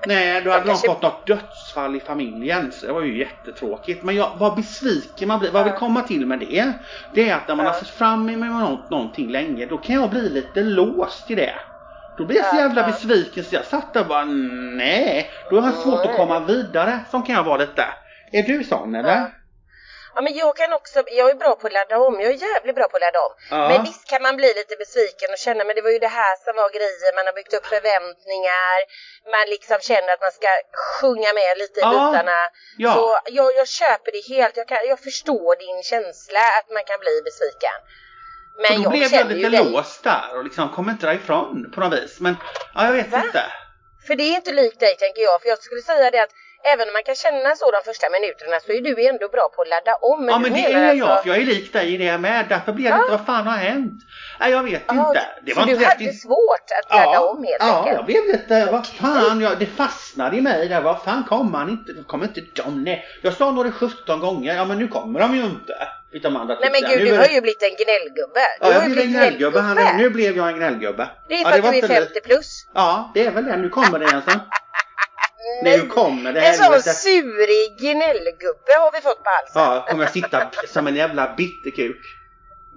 Nej, 0.08 0.42
då 0.42 0.52
hade 0.52 0.64
de 0.64 0.68
kanske- 0.68 0.88
fått 0.88 1.02
något 1.02 1.28
dödsfall 1.28 1.96
i 1.96 2.00
familjen. 2.00 2.72
Så 2.72 2.86
det 2.86 2.92
var 2.94 3.02
ju 3.02 3.18
jättetråkigt. 3.20 4.04
Men 4.04 4.16
jag, 4.16 4.32
vad 4.38 4.56
besviken 4.56 5.28
man 5.28 5.40
blir. 5.40 5.52
Vad 5.52 5.60
jag 5.60 5.66
vill 5.66 5.74
komma 5.80 6.02
till 6.02 6.26
med 6.26 6.40
det. 6.40 6.72
Det 7.14 7.30
är 7.30 7.36
att 7.36 7.48
när 7.48 7.56
man 7.56 7.66
Ja. 7.66 7.72
har 7.72 7.80
sett 7.80 7.90
fram 7.90 8.30
emot 8.30 8.70
något, 8.70 8.90
någonting 8.90 9.30
länge. 9.30 9.66
Då 9.66 9.78
kan 9.78 9.96
jag 9.96 10.10
bli 10.10 10.30
lite 10.30 10.64
låst 10.64 11.32
i 11.32 11.36
det. 11.36 11.54
Då 12.18 12.26
blir 12.26 12.38
jag 12.38 12.46
så 12.46 12.56
jävla 12.56 12.88
besviken 12.88 13.44
så 13.44 13.56
jag 13.56 13.66
satt 13.66 13.94
där 13.94 14.02
och 14.02 14.08
bara 14.08 14.26
nej. 14.26 15.30
Då 15.50 15.60
har 15.60 15.68
jag 15.72 15.76
svårt 15.80 16.06
att 16.06 16.16
komma 16.18 16.40
vidare. 16.40 17.00
Som 17.12 17.24
kan 17.24 17.36
jag 17.36 17.44
vara 17.44 17.58
lite. 17.58 17.86
Är 18.32 18.44
du 18.44 18.64
sån 18.64 18.96
eller? 18.96 19.26
Ja. 20.16 20.22
Men 20.22 20.34
jag 20.44 20.56
kan 20.58 20.74
också, 20.74 21.04
jag 21.20 21.30
är 21.30 21.36
bra 21.44 21.56
på 21.56 21.68
att 21.68 21.74
ladda 21.74 21.98
om, 22.08 22.14
jag 22.22 22.30
är 22.36 22.40
jävligt 22.52 22.76
bra 22.76 22.88
på 22.90 22.96
att 22.98 23.02
ladda 23.08 23.20
om. 23.28 23.34
Ja. 23.50 23.68
Men 23.70 23.84
visst 23.84 24.06
kan 24.12 24.22
man 24.22 24.36
bli 24.42 24.50
lite 24.60 24.76
besviken 24.84 25.30
och 25.32 25.38
känna 25.46 25.64
men 25.64 25.76
det 25.76 25.82
var 25.82 25.90
ju 25.98 26.00
det 26.08 26.14
här 26.22 26.36
som 26.46 26.54
var 26.62 26.70
grejen, 26.78 27.12
man 27.20 27.26
har 27.30 27.34
byggt 27.40 27.54
upp 27.58 27.66
förväntningar, 27.76 28.78
man 29.36 29.46
liksom 29.56 29.78
känner 29.90 30.10
att 30.14 30.22
man 30.28 30.32
ska 30.40 30.48
sjunga 31.00 31.30
med 31.40 31.52
lite 31.64 31.80
i 31.80 31.84
Ja. 31.84 31.90
bitarna. 31.92 32.40
Ja. 32.86 32.94
Så 32.94 33.04
jag, 33.38 33.50
jag 33.56 33.68
köper 33.68 34.12
det 34.12 34.24
helt, 34.36 34.58
jag, 34.58 34.68
kan, 34.68 34.78
jag 34.94 35.00
förstår 35.00 35.52
din 35.66 35.84
känsla 35.92 36.40
att 36.58 36.68
man 36.76 36.84
kan 36.90 37.00
bli 37.00 37.16
besviken. 37.28 37.78
Men 38.64 38.86
och 38.86 38.92
då 38.92 38.98
jag 38.98 39.10
blev 39.10 39.14
jag 39.22 39.28
lite 39.38 39.50
dig. 39.50 39.72
låst 39.72 40.04
där 40.04 40.28
och 40.36 40.44
liksom 40.44 40.70
kom 40.76 40.90
inte 40.90 41.06
därifrån 41.06 41.72
på 41.74 41.80
något 41.82 41.94
vis. 42.00 42.20
Men 42.20 42.36
ja, 42.76 42.86
jag 42.86 42.94
vet 42.94 43.08
Va? 43.08 43.22
inte. 43.26 43.44
För 44.08 44.16
det 44.16 44.24
är 44.24 44.36
inte 44.36 44.52
likt 44.52 44.80
dig 44.80 44.96
tänker 44.98 45.22
jag, 45.22 45.42
för 45.42 45.50
jag 45.50 45.60
skulle 45.64 45.82
säga 45.82 46.12
det 46.12 46.20
att 46.20 46.30
även 46.74 46.88
om 46.88 46.94
man 46.94 47.04
kan 47.04 47.16
känna 47.16 47.56
så 47.56 47.72
de 47.72 47.82
första 47.86 48.08
minuterna 48.10 48.60
så 48.66 48.72
är 48.72 48.82
du 48.82 49.08
ändå 49.08 49.28
bra 49.30 49.50
på 49.56 49.62
att 49.62 49.68
ladda 49.70 49.94
om. 49.96 50.28
ja 50.28 50.36
du 50.38 50.42
men 50.44 50.54
det 50.54 50.66
är 50.74 50.94
jag, 50.94 51.10
alltså- 51.10 51.24
för 51.24 51.30
jag 51.30 51.38
är 51.42 51.46
lik 51.46 51.74
dig 51.74 51.94
i 51.94 51.98
det 51.98 52.18
med. 52.18 52.46
Därför 52.50 52.72
blir 52.74 52.86
jag 52.86 52.94
Ja. 52.98 53.02
lite, 53.02 53.12
vad 53.18 53.26
fan 53.26 53.48
har 53.48 53.58
hänt? 53.58 53.94
Nej 54.40 54.52
jag 54.52 54.64
vet 54.64 54.82
Ja, 54.88 55.08
inte. 55.08 55.22
Det 55.46 55.52
så 55.54 55.60
var 55.60 55.66
du 55.68 55.74
inte 55.74 55.86
hade 55.86 56.06
rätt. 56.06 56.20
svårt 56.22 56.68
att 56.80 56.96
ladda 56.96 57.20
om 57.20 57.44
helt 57.44 57.58
ja, 57.60 57.78
enkelt? 57.78 57.96
jag 57.98 58.06
blev 58.06 58.24
lite, 58.26 58.66
vad 58.72 58.88
fan, 58.88 59.42
jag, 59.42 59.60
det 59.60 59.66
fastnade 59.66 60.38
i 60.38 60.42
mig 60.42 60.68
där. 60.68 60.82
Vad 60.82 61.04
fan 61.04 61.24
kommer 61.24 61.58
han 61.58 61.70
inte? 61.70 61.92
Kommer 62.08 62.26
inte 62.26 62.42
de? 62.64 62.84
Nej. 62.84 63.06
Jag 63.22 63.34
sa 63.34 63.52
nog 63.52 63.66
det 63.66 63.72
17 63.72 64.20
gånger. 64.20 64.56
Ja 64.56 64.66
men 64.66 64.78
nu 64.80 64.88
kommer 64.88 65.20
de 65.20 65.36
ju 65.36 65.44
inte. 65.44 65.74
De 66.22 66.36
andra 66.36 66.58
Nej 66.62 66.70
men 66.72 66.82
gud, 66.92 67.00
Nu 67.00 67.06
du 67.06 67.18
har 67.18 67.28
det- 67.28 67.34
ju 67.34 67.42
blivit 67.42 67.64
en 67.64 67.70
gnällgubbe. 67.86 68.40
Du 68.62 68.68
Ja, 68.68 68.74
jag 68.74 68.86
blev 68.92 69.00
en 69.06 69.12
gnällgubbe. 69.12 69.60
Han 69.60 69.98
nu 69.98 70.10
blev 70.10 70.38
jag 70.38 70.48
en 70.50 70.56
gnällgubbe. 70.56 71.10
Det 71.28 71.34
är 71.36 71.40
ja, 71.40 71.50
för 71.50 71.58
att 71.58 71.64
du 71.64 71.70
är 71.70 71.74
inte 71.74 71.88
50 71.88 72.14
li- 72.14 72.22
plus. 72.22 72.66
Ja, 72.74 73.12
det 73.14 73.26
är 73.26 73.32
väl 73.32 73.46
det. 73.46 73.58
Nu 73.58 73.70
kommer 73.70 74.00
det 74.00 74.06
Jensen. 74.12 74.40
Nej. 75.64 75.78
Nu 75.78 75.88
kommer 75.88 76.34
det 76.34 76.42
En 76.42 76.54
sån 76.54 76.64
helvete. 76.64 76.90
surig 76.94 77.78
gnällgubbe 77.80 78.72
har 78.80 78.92
vi 78.92 79.02
fått 79.02 79.24
på 79.24 79.30
halsen. 79.30 79.62
Ja, 79.62 79.86
kommer 79.90 80.04
jag 80.04 80.14
sitta 80.14 80.52
som 80.68 80.88
en 80.88 80.96
jävla 80.96 81.34
bitterkuk. 81.38 82.02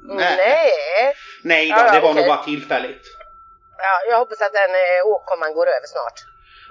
Nej. 0.04 1.14
Nej 1.42 1.68
då, 1.68 1.74
Ja, 1.76 1.92
det 1.92 2.00
var 2.00 2.10
okej. 2.10 2.22
nog 2.22 2.36
bara 2.36 2.44
tillfälligt. 2.44 3.02
Ja, 3.78 4.10
jag 4.10 4.18
hoppas 4.18 4.40
att 4.40 4.52
den 4.52 4.70
eh, 4.70 5.06
åkomman 5.06 5.54
går 5.54 5.66
över 5.66 5.86
snart. 5.86 6.18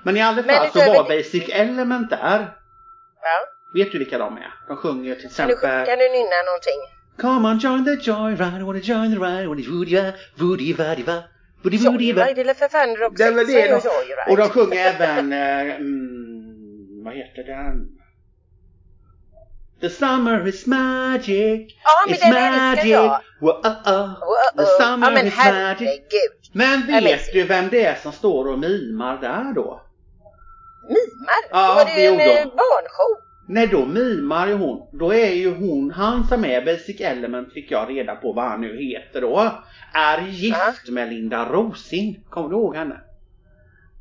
Men 0.04 0.18
i 0.18 0.22
alla 0.22 0.42
Men 0.42 0.56
fall 0.56 0.72
så 0.72 0.80
utöver 0.80 0.96
var 0.98 1.10
det- 1.10 1.16
Basic 1.18 1.50
Element 1.50 2.10
där. 2.10 2.40
Ja. 3.22 3.40
Vet 3.74 3.92
du 3.92 3.98
vilka 4.00 4.18
de 4.18 4.38
är? 4.38 4.54
De 4.68 4.78
sjunger 4.78 5.16
till 5.16 5.34
Kan, 5.36 5.48
du, 5.48 5.54
exempel 5.54 5.86
kan 5.86 5.98
du 6.00 6.10
nynna 6.10 6.42
någonting? 6.46 6.82
Come 7.22 7.48
on 7.50 7.58
join 7.60 7.86
the 7.86 8.12
joyride, 8.12 8.64
wanna 8.66 8.80
join 8.80 9.16
the 9.16 9.20
ride, 9.26 9.48
wanna 9.48 9.62
woody 9.68 9.68
va, 9.68 9.74
woody 9.78 9.94
va, 9.96 10.02
di 10.02 10.04
va, 10.04 10.12
woody 10.40 10.74
woody 10.74 11.04
va. 11.04 11.24
Joyride 11.64 12.54
för 12.54 12.68
fan 12.68 12.96
Roxette 12.96 13.24
Det 13.24 13.24
är 13.24 13.32
väl 13.36 13.48
det 13.48 13.62
de, 13.62 13.68
Joyride. 13.68 14.26
och 14.30 14.38
de 14.38 14.50
sjunger 14.50 14.86
även, 14.86 15.34
eh, 15.34 15.76
mm, 15.76 17.04
vad 17.04 17.14
heter 17.14 17.44
den? 17.44 17.88
The 19.82 19.90
summer 19.90 20.48
is 20.48 20.66
magic. 20.66 21.74
Ja, 21.84 22.06
men 22.08 22.16
It's 22.16 22.20
den 22.20 22.56
magic. 22.56 22.86
jag. 22.86 23.20
Whoa, 23.42 23.50
uh, 23.66 23.94
uh. 23.94 24.10
Wow, 24.20 24.66
The 24.66 24.66
summer 24.84 25.08
ja 25.08 25.14
men 25.14 25.28
is 25.28 25.38
magic. 25.38 25.46
herregud. 25.46 26.32
Men 26.54 26.88
vet 26.88 26.98
Amazing. 26.98 27.34
du 27.34 27.44
vem 27.44 27.70
det 27.70 27.86
är 27.86 27.96
som 27.96 28.12
står 28.12 28.48
och 28.48 28.60
mimar 28.60 29.18
där 29.22 29.54
då? 29.54 29.82
Mimar? 30.88 31.42
Ja, 31.52 31.74
var 31.76 31.86
det 31.86 31.92
det 31.96 32.06
en 32.06 32.20
eh, 32.20 32.46
barnshow. 32.46 33.12
Nej, 33.54 33.68
då 33.68 33.86
mimar 33.86 34.48
ju 34.48 34.54
hon. 34.54 34.88
Då 34.92 35.14
är 35.14 35.32
ju 35.34 35.56
hon, 35.56 35.92
han 35.92 36.28
som 36.28 36.46
är 36.46 36.62
Basic 36.66 37.02
Element 37.02 37.54
fick 37.54 37.72
jag 37.72 37.90
reda 37.90 38.16
på 38.16 38.34
vad 38.34 38.46
han 38.46 38.62
nu 38.62 38.78
heter 38.84 39.22
då. 39.22 39.52
Är 39.94 40.22
gift 40.28 40.58
Ja. 40.86 40.92
med 40.92 41.10
Linda 41.14 41.46
Rosing. 41.50 42.20
Kommer 42.30 42.50
du 42.50 42.56
ihåg 42.56 42.76
henne? 42.76 42.96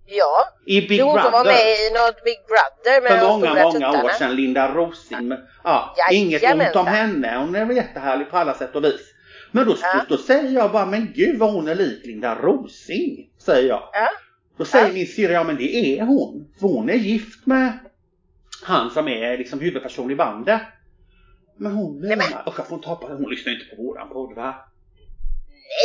Ja, 0.06 0.48
I 0.66 0.80
Big 0.88 0.98
det 0.98 1.02
hon 1.04 1.20
som 1.22 1.32
var 1.32 1.44
med 1.44 1.54
i 1.54 1.90
något 1.92 2.24
Big 2.24 2.38
Brother 2.48 3.02
med 3.02 3.20
För 3.20 3.28
många, 3.28 3.54
många 3.54 3.70
tuttarna. 3.72 4.04
år 4.04 4.08
sedan. 4.08 4.36
Linda 4.36 4.74
Rosing. 4.74 5.28
Men, 5.28 5.38
ja, 5.64 5.94
inget 6.12 6.42
ont 6.54 6.76
om 6.76 6.86
henne. 6.86 7.36
Hon 7.38 7.54
är 7.54 7.64
väl 7.64 7.76
jättehärlig 7.76 8.30
på 8.30 8.36
alla 8.36 8.54
sätt 8.54 8.76
och 8.76 8.84
vis. 8.84 9.14
Men 9.50 9.66
då, 9.66 9.76
Ja. 9.82 10.04
då 10.08 10.16
säger 10.16 10.50
jag 10.50 10.72
bara, 10.72 10.86
men 10.86 11.12
gud 11.14 11.38
vad 11.38 11.52
hon 11.52 11.68
är 11.68 11.74
lik 11.74 12.06
Linda 12.06 12.34
Rosing. 12.34 13.30
Säger 13.38 13.68
jag. 13.68 13.88
Ja. 13.92 14.08
Då 14.58 14.64
säger 14.64 14.86
Ja. 14.86 14.92
min 14.92 15.06
syrra, 15.06 15.32
ja 15.32 15.44
men 15.44 15.56
det 15.56 15.76
är 15.98 16.02
hon. 16.04 16.48
För 16.60 16.66
hon 16.68 16.90
är 16.90 16.94
gift 16.94 17.46
med 17.46 17.72
han 18.62 18.90
som 18.90 19.08
är 19.08 19.38
liksom 19.38 19.60
huvudperson 19.60 20.10
i 20.10 20.14
bandet. 20.14 20.60
Men 21.58 21.72
hon 21.72 22.00
Nej, 22.00 22.16
men- 22.16 22.26
mimar. 22.28 22.42
Och 22.46 22.54
jag 22.58 22.66
får 22.68 22.76
inte 22.76 22.88
hoppas, 22.88 23.10
hon 23.10 23.30
lyssnar 23.30 23.52
inte 23.52 23.76
på 23.76 23.82
våran 23.82 24.08
podd 24.08 24.36
va? 24.36 24.54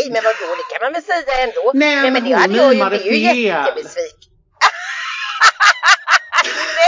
Nej 0.03 0.11
men 0.13 0.21
vadå, 0.23 0.55
det 0.57 0.77
kan 0.77 0.85
man 0.85 0.93
väl 0.93 1.03
säga 1.03 1.43
ändå. 1.43 1.71
Nej, 1.73 2.01
men 2.01 2.13
men 2.13 2.23
det 2.23 2.29
hon 2.29 2.41
hade 2.41 2.57
jag 2.57 2.65
ju 2.73 2.77
mimade 2.77 2.97
blivit 2.97 3.21
ju 3.21 3.27
fel. 3.27 3.35
jättebesviken. 3.45 4.31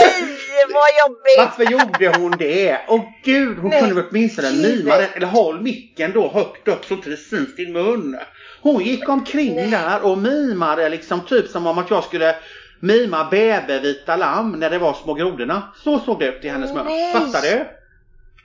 Nej 0.00 0.64
vad 0.68 0.88
jobbigt! 1.08 1.38
Varför 1.38 1.64
gjorde 1.72 2.18
hon 2.18 2.30
det? 2.38 2.80
Åh 2.88 3.02
gud, 3.24 3.58
hon 3.58 3.70
Nej, 3.70 3.80
kunde 3.80 3.94
väl 3.94 4.04
åtminstone 4.10 4.50
mima 4.52 4.96
det. 4.96 5.06
Eller 5.14 5.26
håll 5.26 5.60
micken 5.60 6.12
då 6.12 6.28
högt 6.28 6.68
upp 6.68 6.84
så 6.84 6.94
inte 6.94 7.10
det 7.10 7.16
syns 7.16 7.56
din 7.56 7.72
mun. 7.72 8.18
Hon 8.60 8.82
gick 8.84 9.08
omkring 9.08 9.54
Nej. 9.54 9.70
där 9.70 10.02
och 10.02 10.18
mimade 10.18 10.88
liksom 10.88 11.20
typ 11.20 11.48
som 11.48 11.66
om 11.66 11.78
att 11.78 11.90
jag 11.90 12.04
skulle 12.04 12.36
mima 12.80 13.28
bävervita 13.30 14.16
lamm 14.16 14.52
när 14.52 14.70
det 14.70 14.78
var 14.78 14.94
små 14.94 15.14
grodorna. 15.14 15.62
Så 15.76 15.98
såg 15.98 16.18
det 16.18 16.26
ut 16.28 16.44
i 16.44 16.48
hennes 16.48 16.72
mun. 16.74 16.86
Fattar 17.12 17.42
du? 17.42 17.64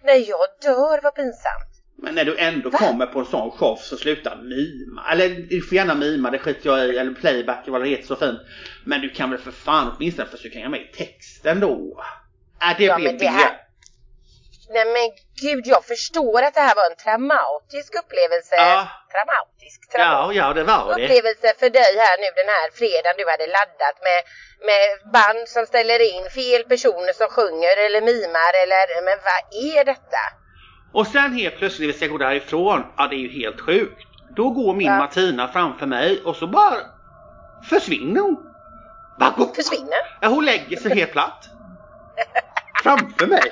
Nej 0.04 0.26
jag 0.30 0.40
dör, 0.74 1.00
vad 1.04 1.16
pinsamt. 1.16 1.70
Men 1.98 2.16
när 2.16 2.26
du 2.26 2.38
ändå 2.38 2.70
Va? 2.70 2.78
kommer 2.78 3.06
på 3.06 3.20
en 3.20 3.26
sån 3.26 3.52
show 3.52 3.76
så 3.82 3.98
sluta 3.98 4.36
mima. 4.36 5.04
Eller 5.12 5.30
du 5.50 5.62
får 5.62 5.76
gärna 5.76 5.96
mima, 5.96 6.32
det 6.32 6.40
skiter 6.40 6.70
jag 6.70 6.88
i. 6.88 6.98
Eller 6.98 7.14
playback, 7.14 7.64
vad 7.68 7.82
det 7.82 7.88
heter 7.90 8.08
så 8.08 8.16
fint. 8.16 8.40
Men 8.84 9.02
du 9.02 9.10
kan 9.10 9.30
väl 9.32 9.40
för 9.40 9.52
fan 9.52 9.92
åtminstone 9.98 10.28
försöka 10.30 10.56
hänga 10.58 10.70
med 10.70 10.82
i 10.82 10.92
texten 10.98 11.60
då. 11.60 12.04
Äh, 12.62 12.78
det 12.78 12.84
Ja, 12.84 12.96
blev 12.96 13.12
men 13.12 13.18
det. 13.20 13.28
här- 13.28 13.52
Nej 14.70 14.86
men 14.86 15.06
gud, 15.42 15.68
jag 15.68 15.86
förstår 15.86 16.42
att 16.44 16.54
det 16.54 16.62
här 16.62 16.76
var 16.76 16.86
en 16.92 16.96
traumatisk 17.06 17.92
upplevelse. 18.02 18.56
Ja. 18.56 18.88
Traumatisk, 19.14 19.80
Ja, 19.88 19.98
traumatisk. 19.98 20.38
ja 20.42 20.54
det 20.54 20.64
var 20.64 20.86
det. 20.88 21.04
upplevelse 21.04 21.54
för 21.60 21.70
dig 21.70 21.92
här 22.06 22.16
nu 22.24 22.28
den 22.42 22.50
här 22.56 22.68
fredagen 22.80 23.16
du 23.18 23.26
hade 23.34 23.48
laddat 23.58 23.98
med, 24.08 24.20
med 24.70 24.84
band 25.16 25.44
som 25.56 25.66
ställer 25.66 26.00
in 26.16 26.26
fel 26.40 26.64
personer 26.64 27.14
som 27.14 27.28
sjunger 27.38 27.76
eller 27.86 28.02
mimar 28.02 28.52
eller 28.64 29.02
men 29.08 29.18
vad 29.30 29.42
är 29.72 29.84
detta? 29.86 30.24
Och 30.94 31.08
sen 31.08 31.34
helt 31.34 31.58
plötsligt 31.58 31.88
när 31.88 31.94
vi 31.94 32.00
ska 32.00 32.08
gå 32.08 32.18
därifrån, 32.18 32.80
ja 32.98 33.08
det 33.08 33.16
är 33.16 33.26
ju 33.28 33.32
helt 33.44 33.62
sjukt. 33.62 34.02
Då 34.36 34.50
går 34.50 34.74
min 34.74 34.88
Ja. 34.88 34.98
Martina 34.98 35.48
framför 35.48 35.86
mig 35.86 36.22
och 36.26 36.36
så 36.36 36.48
bara 36.48 36.78
försvinner 37.70 38.22
hon. 38.22 38.38
Bara. 39.20 39.54
Försvinner? 39.56 40.00
Ja, 40.22 40.28
hon 40.28 40.46
lägger 40.46 40.78
sig 40.78 40.96
helt 41.00 41.12
platt. 41.12 41.46
Framför 42.84 43.28
mig. 43.28 43.52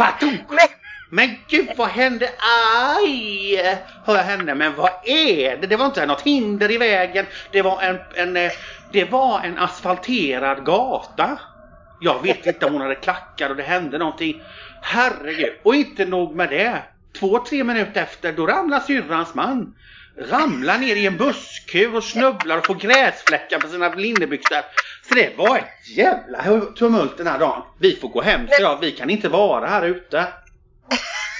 Patung. 0.00 0.44
Men, 0.48 0.68
Men 1.10 1.36
gud 1.48 1.68
vad 1.76 1.88
hände? 1.88 2.30
Aj! 2.98 3.56
Hör 4.04 4.16
jag 4.16 4.22
henne. 4.22 4.54
Men 4.54 4.74
vad 4.76 4.90
är 5.04 5.56
det? 5.56 5.66
Det 5.66 5.76
var 5.76 5.86
inte 5.86 6.06
något 6.06 6.20
hinder 6.22 6.70
i 6.70 6.78
vägen. 6.78 7.26
Det 7.52 7.62
var 7.62 7.82
en, 7.82 7.98
en, 8.14 8.36
eh, 8.36 8.52
det 8.92 9.04
var 9.04 9.40
en 9.40 9.58
asfalterad 9.58 10.64
gata. 10.64 11.38
Jag 12.00 12.22
vet 12.22 12.46
inte 12.46 12.66
om 12.66 12.72
hon 12.72 12.82
hade 12.82 12.94
klackar 12.94 13.50
och 13.50 13.56
det 13.56 13.62
hände 13.62 13.98
någonting. 13.98 14.42
Herregud. 14.82 15.52
Och 15.62 15.74
inte 15.74 16.04
nog 16.04 16.34
med 16.34 16.50
det. 16.50 16.82
Två, 17.18 17.38
tre 17.38 17.64
minuter 17.64 18.02
efter 18.02 18.32
då 18.32 18.46
ramlar 18.46 18.80
syrrans 18.80 19.34
man. 19.34 19.74
Ramlar 20.20 20.78
ner 20.78 20.96
i 20.96 21.06
en 21.06 21.16
busskur 21.16 21.96
och 21.96 22.04
snubblar 22.04 22.58
och 22.58 22.66
får 22.66 22.74
gräsfläckar 22.74 23.58
på 23.58 23.68
sina 23.68 23.88
linnebyxor. 23.88 24.62
Så 25.08 25.14
det 25.14 25.36
var 25.36 25.58
ett 25.58 25.88
jävla 25.96 26.60
tumult 26.78 27.16
den 27.16 27.26
här 27.26 27.38
dagen. 27.38 27.62
Vi 27.78 27.96
får 27.96 28.08
gå 28.08 28.22
hem 28.22 28.48
så 28.50 28.62
jag. 28.62 28.80
Vi 28.80 28.92
kan 28.92 29.10
inte 29.10 29.28
vara 29.28 29.66
här 29.66 29.82
ute. 29.82 30.26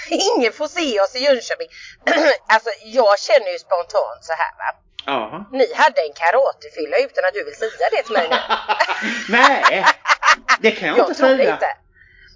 ingen 0.37 0.53
får 0.53 0.69
se 0.69 1.01
oss 1.01 1.17
i 1.17 1.19
Jönköping. 1.19 1.69
alltså 2.49 2.71
jag 2.85 3.19
känner 3.19 3.53
ju 3.53 3.59
spontant 3.59 4.21
så 4.21 4.33
här 4.33 4.53
va. 4.59 4.79
Ja. 5.07 5.49
Ni 5.53 5.75
hade 5.75 6.01
en 6.01 6.13
karatefylla 6.15 6.97
utan 6.99 7.25
att 7.25 7.35
du 7.35 7.45
vill 7.45 7.57
säga 7.57 7.89
det 7.91 8.03
till 8.03 8.13
mig 8.13 8.29
nu. 8.31 8.37
Nej, 9.29 9.85
det 10.61 10.71
kan 10.71 10.89
jag, 10.89 10.99
jag 10.99 11.09
inte 11.09 11.21
säga. 11.21 11.53
inte. 11.53 11.77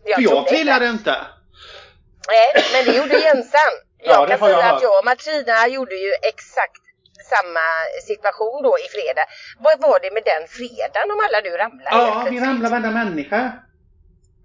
För 0.04 0.22
tror 0.22 0.34
jag 0.34 0.48
trillade 0.48 0.88
inte. 0.88 1.16
Nej, 2.28 2.64
men 2.72 2.84
det 2.84 2.98
gjorde 2.98 3.18
Jensan. 3.18 3.72
Jag 4.04 4.14
Ja, 4.14 4.26
det 4.26 4.38
kan 4.38 4.50
jag 4.50 4.58
säga 4.60 4.72
att 4.72 4.82
jag 4.82 4.98
och 4.98 5.04
Martina 5.04 5.66
gjorde 5.68 5.94
ju 5.94 6.12
exakt 6.22 6.82
samma 7.32 7.66
situation 8.06 8.62
då 8.62 8.72
i 8.84 8.88
fredag. 8.96 9.24
Vad 9.58 9.80
var 9.90 9.98
det 10.00 10.10
med 10.16 10.24
den 10.32 10.48
fredagen 10.48 11.10
om 11.14 11.20
alla 11.26 11.40
du 11.40 11.50
ramlade 11.56 11.96
Ja, 11.96 12.26
vi 12.30 12.40
ramlar 12.40 12.70
varenda 12.70 12.90
människa. 12.90 13.52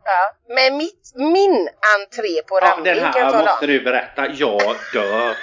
Ja, 0.04 0.22
men 0.56 0.78
mitt, 0.78 1.12
min 1.16 1.70
entré 1.98 2.42
på 2.48 2.60
Ja, 2.62 2.68
ramling 2.68 2.96
den 2.96 3.14
kan 3.14 3.22
jag 3.22 3.32
här 3.34 3.46
måste 3.46 3.68
du 3.68 3.84
berätta. 3.84 4.28
Jag 4.28 4.76
dör. 4.94 5.36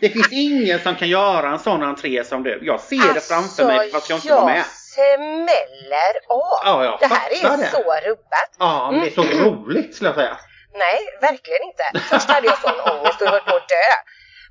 Det 0.00 0.08
finns 0.08 0.32
ingen 0.32 0.78
som 0.78 0.94
kan 0.94 1.08
göra 1.08 1.48
en 1.48 1.58
sån 1.58 1.82
entré 1.82 2.24
som 2.24 2.42
du. 2.42 2.60
Jag 2.62 2.80
ser 2.80 3.14
det 3.14 3.20
framför 3.20 3.64
mig 3.64 3.90
fast 3.90 4.10
jag 4.10 4.16
inte 4.16 4.34
var 4.34 4.44
med. 4.44 4.64
smäller 4.66 6.14
av. 6.28 6.60
Ja, 6.64 6.84
jag 6.84 7.00
det 7.00 7.06
här 7.14 7.30
är 7.30 7.56
det. 7.56 7.70
så 7.70 8.08
rubbat. 8.08 8.50
Ja, 8.58 8.90
men 8.90 9.00
det 9.00 9.06
är 9.06 9.10
så 9.10 9.22
roligt 9.22 9.94
skulle 9.94 10.08
jag 10.08 10.16
säga. 10.16 10.36
Nej, 10.76 10.98
verkligen 11.20 11.62
inte. 11.62 11.84
Först 12.10 12.28
hade 12.30 12.46
jag 12.46 12.58
sån 12.58 12.80
ångest 12.92 13.22
och 13.22 13.28
höll 13.28 13.40
på 13.40 13.56
att 13.56 13.68
dö. 13.68 13.88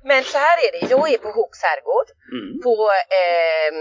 Men 0.04 0.24
så 0.24 0.38
här 0.38 0.56
är 0.66 0.72
det, 0.72 0.90
jag 0.90 1.12
är 1.14 1.18
på 1.18 1.28
Hooks 1.28 1.62
herrgård 1.62 2.08
Mm. 2.32 2.62
på 2.62 2.90
ehm, 3.20 3.80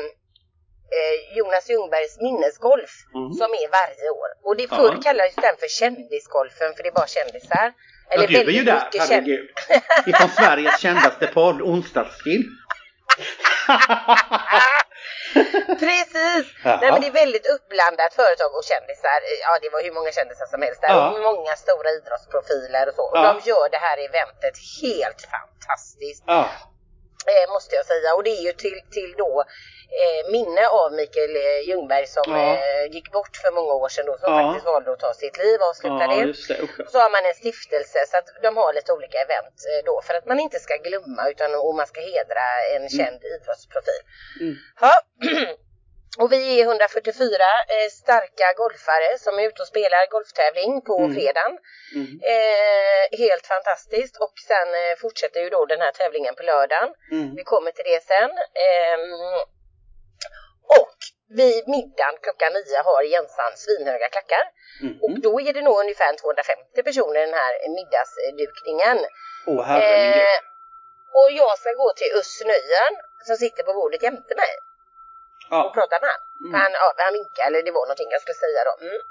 eh, 0.97 1.37
Jonas 1.37 1.69
Ljungbergs 1.69 2.17
minnesgolf 2.21 2.91
Mm. 3.15 3.33
som 3.39 3.49
är 3.63 3.67
varje 3.79 4.09
år. 4.09 4.29
Och 4.43 4.55
det 4.57 4.63
Ja. 4.71 4.75
förr 4.77 5.01
kallades 5.03 5.35
den 5.35 5.55
för 5.59 5.67
kändisgolfen 5.67 6.73
för 6.75 6.83
det 6.83 6.89
är 6.89 6.93
bara 7.01 7.07
kändisar. 7.07 7.73
Ja, 8.09 8.27
du 8.27 8.37
är 8.37 8.49
ju 8.49 8.63
där, 8.63 8.89
herregud. 8.99 9.49
Ifrån 10.07 10.29
Sveriges 10.29 10.79
kändaste 10.79 11.27
podd, 11.27 11.61
Onsdagsfilm. 11.61 12.43
Precis! 15.85 16.45
Nej 16.63 16.91
men 16.91 17.01
det 17.01 17.07
är 17.07 17.11
väldigt 17.23 17.47
uppblandat 17.55 18.13
företag 18.21 18.51
och 18.57 18.63
kändisar. 18.71 19.19
Ja 19.45 19.51
det 19.61 19.69
var 19.69 19.81
hur 19.87 19.93
många 19.97 20.11
kändisar 20.11 20.45
som 20.53 20.61
helst 20.61 20.81
där. 20.81 20.89
Ja. 20.89 21.11
Och 21.11 21.19
många 21.29 21.55
stora 21.55 21.89
idrottsprofiler 21.97 22.83
och 22.89 22.95
så. 22.95 23.03
Och 23.11 23.17
Ja. 23.17 23.33
de 23.33 23.49
gör 23.49 23.69
det 23.75 23.81
här 23.87 23.97
eventet 24.09 24.55
helt 24.81 25.21
fantastiskt. 25.35 26.23
Eh, 27.27 27.51
måste 27.53 27.75
jag 27.75 27.85
säga. 27.85 28.15
Och 28.15 28.23
det 28.23 28.29
är 28.29 28.41
ju 28.41 28.51
till, 28.51 28.79
till 28.91 29.13
då 29.17 29.43
eh, 30.01 30.31
minne 30.31 30.67
av 30.67 30.91
Mikael 30.93 31.35
eh, 31.35 31.59
Ljungberg 31.69 32.07
som 32.07 32.23
Ja. 32.27 32.53
eh, 32.55 32.85
gick 32.95 33.11
bort 33.11 33.37
för 33.43 33.51
många 33.51 33.73
år 33.73 33.89
sedan 33.89 34.05
då. 34.05 34.17
Som 34.17 34.33
Ja. 34.33 34.37
faktiskt 34.41 34.65
valde 34.65 34.91
att 34.91 34.99
ta 34.99 35.13
sitt 35.13 35.37
liv 35.37 35.57
och 35.61 35.67
avsluta 35.67 36.03
Ja, 36.03 36.07
det. 36.15 36.25
det. 36.25 36.91
Så 36.91 36.97
har 36.99 37.09
man 37.09 37.25
en 37.25 37.33
stiftelse 37.33 37.99
så 38.11 38.17
att 38.17 38.27
de 38.43 38.57
har 38.57 38.73
lite 38.73 38.91
olika 38.93 39.17
event 39.17 39.55
eh, 39.71 39.85
då 39.85 40.01
för 40.01 40.13
att 40.13 40.25
man 40.25 40.39
inte 40.39 40.59
ska 40.59 40.75
glömma 40.75 41.29
utan 41.29 41.55
och 41.55 41.75
man 41.75 41.87
ska 41.87 42.01
hedra 42.01 42.43
en 42.75 42.89
känd 42.89 43.19
idrottsprofil. 43.35 44.01
Mm. 44.41 44.55
Och 46.19 46.31
vi 46.31 46.59
är 46.59 46.63
144 46.65 47.27
eh, 47.75 47.89
starka 48.01 48.47
golfare 48.57 49.17
som 49.19 49.39
är 49.39 49.43
ute 49.49 49.61
och 49.61 49.67
spelar 49.67 50.11
golftävling 50.15 50.81
på 50.81 50.97
Mm. 50.99 51.13
fredagen. 51.15 51.53
Mm. 51.95 52.11
Eh, 52.33 53.03
helt 53.23 53.47
fantastiskt 53.47 54.15
och 54.23 54.33
sen 54.47 54.67
eh, 54.81 54.95
fortsätter 55.01 55.39
ju 55.41 55.49
då 55.49 55.65
den 55.65 55.81
här 55.81 55.91
tävlingen 55.91 56.35
på 56.35 56.43
lördagen. 56.43 56.89
Mm. 57.11 57.35
Vi 57.35 57.43
kommer 57.43 57.71
till 57.71 57.85
det 57.91 58.03
sen. 58.03 58.31
Ehm, 58.67 59.11
och 60.81 60.97
vid 61.39 61.63
middagen 61.67 62.15
klockan 62.25 62.53
nio 62.53 62.79
har 62.89 63.03
Jensan 63.03 63.51
svinhöga 63.63 64.07
klackar. 64.09 64.45
Mm. 64.83 64.97
Och 65.03 65.19
då 65.25 65.41
är 65.41 65.53
det 65.53 65.61
nog 65.61 65.79
ungefär 65.79 66.13
250 66.13 66.83
personer 66.83 67.19
i 67.23 67.25
den 67.25 67.39
här 67.43 67.53
middagsdukningen. 67.77 68.97
Åh 69.47 69.63
herre 69.69 69.91
min 70.03 70.13
gud. 70.13 70.21
Eh, 70.21 70.39
och 71.19 71.29
jag 71.41 71.53
ska 71.59 71.69
gå 71.83 71.89
till 71.99 72.11
Össnöjen 72.19 72.93
som 73.27 73.35
sitter 73.43 73.63
på 73.63 73.73
bordet 73.73 74.03
jämte 74.03 74.35
mig 74.35 74.53
och 75.49 75.55
Ja. 75.57 75.71
prata 75.77 75.95
med 76.01 76.09
han. 76.13 76.21
Mm. 76.39 76.51
För 76.51 76.57
han, 76.63 76.71
ja, 76.81 76.87
han 77.07 77.13
vinkade, 77.19 77.47
eller 77.47 77.61
det 77.67 77.71
var 77.77 77.85
någonting 77.85 78.09
jag 78.15 78.21
skulle 78.21 78.41
säga 78.45 78.61
då. 78.69 78.73
Mm. 78.87 79.01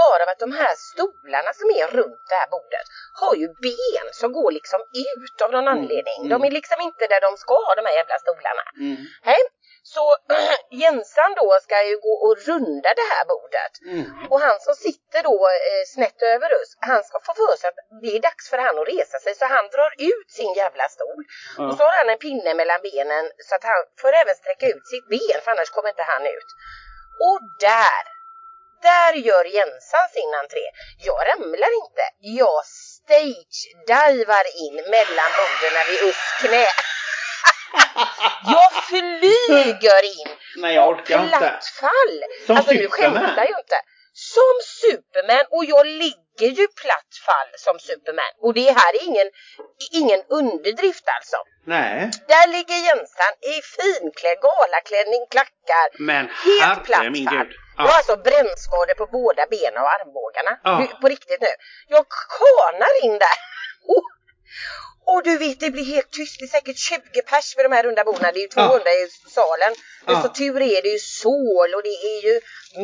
Varav 0.00 0.28
att 0.32 0.38
de 0.46 0.52
här 0.60 0.74
stolarna 0.90 1.50
som 1.58 1.68
är 1.80 1.86
runt 1.98 2.22
det 2.30 2.34
här 2.42 2.50
bordet 2.56 2.86
har 3.20 3.34
ju 3.42 3.46
ben 3.66 4.06
som 4.20 4.28
går 4.38 4.50
liksom 4.58 4.80
ut 5.06 5.36
av 5.44 5.50
någon 5.54 5.68
Mm. 5.68 5.74
anledning. 5.74 6.18
Mm. 6.24 6.28
De 6.32 6.36
är 6.48 6.50
liksom 6.58 6.78
inte 6.88 7.04
där 7.12 7.20
de 7.26 7.30
ska, 7.44 7.58
de 7.78 7.82
här 7.88 7.94
jävla 8.00 8.18
stolarna. 8.24 8.64
Mm. 8.86 8.96
Så 9.82 10.16
Jensan 10.70 11.34
då 11.36 11.58
ska 11.62 11.82
ju 11.90 11.96
gå 12.00 12.14
och 12.26 12.36
runda 12.46 12.90
det 13.00 13.08
här 13.12 13.24
bordet. 13.24 13.72
Mm. 13.86 14.30
Och 14.30 14.40
han 14.40 14.60
som 14.60 14.74
sitter 14.74 15.22
då 15.22 15.48
eh, 15.48 15.84
snett 15.94 16.22
över 16.22 16.48
oss, 16.60 16.76
han 16.80 17.04
ska 17.04 17.20
få 17.20 17.34
för 17.34 17.56
sig 17.56 17.68
att 17.68 17.80
det 18.02 18.16
är 18.16 18.20
dags 18.20 18.50
för 18.50 18.58
han 18.58 18.78
att 18.78 18.88
resa 18.88 19.18
sig 19.18 19.34
så 19.34 19.44
han 19.44 19.68
drar 19.74 19.92
ut 19.98 20.30
sin 20.38 20.52
jävla 20.54 20.88
stol. 20.88 21.24
Ja. 21.58 21.68
Och 21.68 21.74
så 21.76 21.82
har 21.82 21.96
han 22.00 22.10
en 22.10 22.18
pinne 22.18 22.54
mellan 22.54 22.80
benen 22.82 23.24
så 23.46 23.54
att 23.54 23.64
han 23.64 23.80
får 24.00 24.12
även 24.22 24.34
sträcka 24.34 24.66
ut 24.66 24.86
sitt 24.92 25.06
ben 25.08 25.40
för 25.42 25.50
annars 25.50 25.70
kommer 25.70 25.88
inte 25.88 26.10
han 26.12 26.26
ut. 26.26 26.50
Och 27.28 27.40
där, 27.68 28.02
där 28.88 29.12
gör 29.28 29.44
Jensan 29.44 30.08
sin 30.16 30.34
entré. 30.42 30.64
Jag 31.08 31.20
ramlar 31.30 31.72
inte, 31.82 32.04
jag 32.40 32.60
stage-divar 32.94 34.46
in 34.64 34.76
mellan 34.94 35.30
borden 35.38 35.74
vid 35.88 36.00
Uss 36.08 36.24
knä. 36.40 36.66
Jag 38.44 38.72
flyger 38.88 40.02
in 40.20 40.28
Nej, 40.56 40.74
jag 40.74 40.88
orkar 40.88 41.24
inte. 41.24 41.38
platt 41.38 41.64
fall. 41.80 42.16
Som 42.46 42.56
alltså 42.56 42.72
nu 42.72 42.78
Superman. 42.78 43.14
skämtar 43.14 43.42
jag 43.50 43.58
inte. 43.60 43.78
Som 44.14 44.54
Superman 44.82 45.44
och 45.50 45.64
jag 45.64 45.86
ligger 45.86 46.50
ju 46.60 46.66
platt 46.82 47.12
fall 47.26 47.50
som 47.58 47.78
Superman. 47.78 48.32
Och 48.44 48.54
det 48.54 48.70
här 48.78 48.92
är 48.98 49.02
ingen, 49.10 49.28
ingen 50.00 50.22
underdrift 50.28 51.04
alltså. 51.16 51.36
Nej, 51.66 52.10
Där 52.28 52.46
ligger 52.56 52.74
Jensan 52.88 53.32
i 53.52 53.54
finklädd 53.76 54.38
galaklänning, 54.48 55.22
klackar. 55.30 55.86
men 56.10 56.24
Helt 56.46 56.62
herre 56.62 56.84
platt 56.84 57.12
min 57.12 57.28
fall. 57.28 57.36
gud. 57.46 57.56
Jag 57.76 57.84
har 57.84 57.96
alltså 58.00 58.16
brännskador 58.16 58.94
på 58.94 59.06
båda 59.18 59.42
benen 59.46 59.82
och 59.82 59.90
armbågarna. 59.96 60.52
Ja. 60.64 60.78
Nu, 60.78 60.86
på 61.00 61.08
riktigt 61.08 61.40
nu. 61.40 61.52
Jag 61.88 62.04
kanar 62.38 62.92
in 63.04 63.18
där. 63.18 63.36
Och, 63.94 64.04
och 65.04 65.22
du 65.22 65.38
vet, 65.38 65.60
det 65.60 65.70
blir 65.70 65.84
helt 65.84 66.10
tyst. 66.10 66.36
Det 66.38 66.44
är 66.44 66.48
säkert 66.58 66.78
20 66.78 67.22
pers 67.30 67.56
vid 67.56 67.64
de 67.64 67.72
här 67.72 67.82
runda 67.82 68.04
borden. 68.04 68.30
Det 68.34 68.40
är 68.40 68.42
ju 68.42 68.48
200 68.48 68.90
i 68.92 69.08
salen. 69.30 69.72
Men 70.06 70.14
Ja. 70.14 70.22
så 70.22 70.28
tur 70.28 70.62
är 70.62 70.82
det 70.82 70.88
ju 70.88 70.98
sol 70.98 71.74
och 71.74 71.82
det 71.82 71.96
är 72.12 72.18
ju 72.28 72.40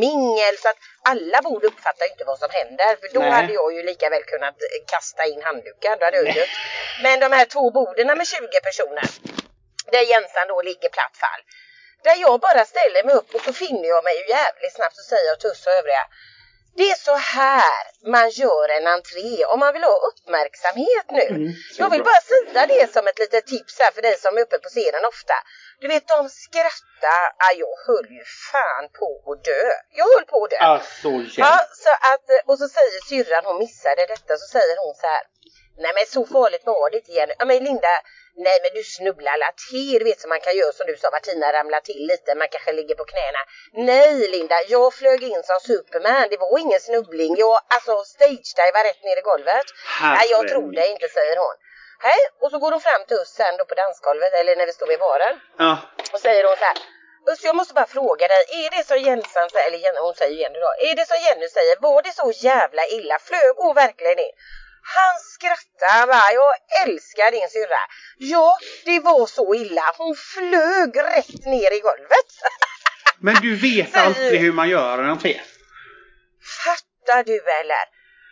mingel 0.06 0.54
så 0.62 0.68
att 0.68 0.76
alla 1.10 1.42
bord 1.42 1.64
uppfattar 1.64 2.06
inte 2.12 2.24
vad 2.24 2.38
som 2.38 2.48
händer. 2.50 2.96
För 3.00 3.08
då 3.14 3.20
Nej. 3.20 3.30
hade 3.30 3.52
jag 3.52 3.72
ju 3.74 3.82
lika 3.82 4.08
väl 4.10 4.22
kunnat 4.24 4.56
eh, 4.62 4.80
kasta 4.92 5.26
in 5.26 5.42
handdukar. 5.42 5.96
Då 5.96 6.04
hade 6.04 6.16
jag 6.16 6.36
ju. 6.36 6.44
Men 7.02 7.20
de 7.20 7.32
här 7.32 7.44
två 7.44 7.70
borden 7.70 8.06
med 8.18 8.26
20 8.26 8.60
personer. 8.68 9.06
Där 9.92 10.02
Jensan 10.12 10.48
då 10.48 10.62
ligger 10.62 10.88
platt 10.88 11.16
fall. 11.24 11.42
Där 12.04 12.16
jag 12.26 12.40
bara 12.40 12.64
ställer 12.64 13.04
mig 13.04 13.14
upp 13.14 13.34
och 13.34 13.40
så 13.46 13.52
finner 13.52 13.88
jag 13.88 14.04
mig 14.04 14.14
ju 14.20 14.24
jävligt 14.28 14.74
snabbt 14.76 14.98
och 14.98 15.04
säger 15.14 15.34
till 15.36 15.50
Tuss 15.50 15.66
och 15.66 15.72
övriga. 15.72 16.04
Det 16.78 16.90
är 16.94 17.00
så 17.10 17.16
här 17.16 17.82
man 18.14 18.28
gör 18.30 18.68
en 18.76 18.86
entré 18.86 19.44
om 19.52 19.58
man 19.60 19.72
vill 19.74 19.82
ha 19.92 19.96
uppmärksamhet 20.10 21.06
nu. 21.18 21.26
Mm, 21.36 21.52
jag 21.80 21.90
vill 21.90 22.02
bra. 22.02 22.12
bara 22.12 22.20
säga 22.32 22.66
det 22.74 22.92
som 22.92 23.06
ett 23.06 23.18
litet 23.18 23.46
tips 23.46 23.74
här 23.82 23.90
för 23.94 24.02
dig 24.02 24.16
som 24.24 24.36
är 24.38 24.42
uppe 24.42 24.58
på 24.58 24.68
scenen 24.68 25.04
ofta. 25.12 25.36
Du 25.80 25.86
vet 25.88 26.08
de 26.08 26.18
skrattar, 26.44 27.24
ah, 27.46 27.54
jag 27.64 27.74
höll 27.86 28.08
ju 28.18 28.24
fan 28.50 28.84
på 28.98 29.08
att 29.30 29.44
dö. 29.44 29.64
Jag 30.00 30.06
höll 30.14 30.26
på 30.32 30.44
att 30.44 30.50
dö. 30.50 30.56
Alltså 30.56 31.08
Ja, 31.44 31.54
så 31.84 31.90
att, 32.10 32.26
och 32.48 32.58
så 32.58 32.66
säger 32.76 33.00
syrran, 33.10 33.44
hon 33.48 33.58
missade 33.58 34.02
detta, 34.14 34.32
så 34.42 34.46
säger 34.56 34.76
hon 34.84 34.94
så 35.02 35.06
här. 35.14 35.24
Nej 35.84 35.92
men 35.96 36.06
så 36.16 36.20
farligt 36.34 36.66
var 36.66 36.90
det 36.90 36.96
inte 36.96 37.12
Jenny. 37.12 37.34
Ja 37.38 37.44
men 37.44 37.64
Linda, 37.64 37.94
nej 38.46 38.56
men 38.62 38.70
du 38.74 38.82
snubblar 38.84 39.32
alla 39.32 39.50
du 39.98 40.04
vet 40.04 40.20
som 40.20 40.28
man 40.28 40.40
kan 40.40 40.56
göra 40.56 40.72
som 40.72 40.86
du 40.86 40.96
sa 40.96 41.10
Martina, 41.10 41.52
ramla 41.52 41.80
till 41.80 42.02
lite, 42.10 42.34
man 42.34 42.48
kanske 42.54 42.72
ligger 42.72 42.94
på 42.94 43.04
knäna. 43.04 43.40
Nej 43.90 44.28
Linda, 44.28 44.56
jag 44.68 44.94
flög 44.94 45.22
in 45.22 45.42
som 45.48 45.60
Superman, 45.70 46.26
det 46.30 46.36
var 46.36 46.58
ingen 46.58 46.80
snubbling. 46.80 47.32
Jag 47.36 47.60
alltså 47.74 47.94
stage-divar 48.14 48.84
rätt 48.88 49.02
ner 49.06 49.18
i 49.22 49.24
golvet. 49.30 49.66
Nej 50.16 50.26
jag 50.30 50.48
tror 50.48 50.72
det 50.72 50.86
inte, 50.94 51.08
säger 51.08 51.36
hon. 51.36 51.56
Hej, 52.00 52.20
och 52.40 52.50
så 52.50 52.58
går 52.58 52.70
hon 52.70 52.80
fram 52.80 53.04
till 53.08 53.18
oss 53.22 53.32
sen 53.38 53.56
då 53.58 53.64
på 53.64 53.74
dansgolvet, 53.74 54.32
eller 54.32 54.56
när 54.56 54.66
vi 54.66 54.72
står 54.72 54.86
vid 54.86 54.98
baren. 54.98 55.40
Ja. 55.58 55.78
Och 56.12 56.20
säger 56.20 56.44
hon 56.44 56.56
så 56.56 56.64
här. 56.64 56.78
Usch, 57.30 57.44
jag 57.44 57.56
måste 57.56 57.74
bara 57.74 57.86
fråga 57.86 58.28
dig, 58.28 58.42
är 58.62 58.70
det 58.76 58.84
som 58.86 58.98
Jensan 58.98 59.50
säger, 59.50 59.66
eller 59.66 60.00
hon 60.06 60.14
säger 60.14 60.36
Jenny 60.40 60.58
då, 60.58 60.70
är 60.88 60.94
det 60.96 61.06
som 61.06 61.16
Jenny 61.26 61.48
säger, 61.48 61.76
var 61.80 62.02
det 62.02 62.12
så 62.12 62.30
jävla 62.48 62.86
illa? 62.86 63.18
Flög 63.18 63.54
hon 63.56 63.74
verkligen 63.74 64.18
in? 64.18 64.34
Han 64.96 65.14
skrattar, 65.34 65.98
han 65.98 66.08
bara, 66.08 66.32
jag 66.32 66.52
älskar 66.82 67.30
din 67.30 67.48
syrra. 67.48 67.82
Ja, 68.18 68.58
det 68.84 69.00
var 69.00 69.26
så 69.26 69.54
illa. 69.54 69.94
Hon 69.98 70.16
flög 70.16 70.90
rätt 70.98 71.44
ner 71.44 71.72
i 71.78 71.80
golvet. 71.80 72.30
Men 73.20 73.34
du 73.34 73.56
vet 73.56 73.96
alltid 73.96 74.40
hur 74.40 74.52
man 74.52 74.68
gör 74.68 74.98
en 74.98 75.10
entré. 75.10 75.40
Fattar 76.64 77.24
du 77.24 77.38
eller? 77.60 77.84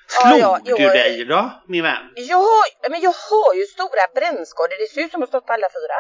Slog 0.09 0.41
Ja, 0.41 0.61
ja, 0.65 0.77
du 0.77 0.89
dig 0.89 1.25
då, 1.25 1.63
min 1.69 1.83
vän? 1.83 2.05
Har, 2.31 2.89
men 2.91 3.01
jag 3.01 3.15
har 3.31 3.55
ju 3.55 3.65
stora 3.67 4.05
brännskador, 4.15 4.77
det 4.79 4.95
ser 4.95 5.01
ut 5.01 5.11
som 5.11 5.23
att 5.23 5.27
jag 5.27 5.29
stått 5.29 5.47
på 5.47 5.53
alla 5.53 5.69
fyra. 5.77 5.97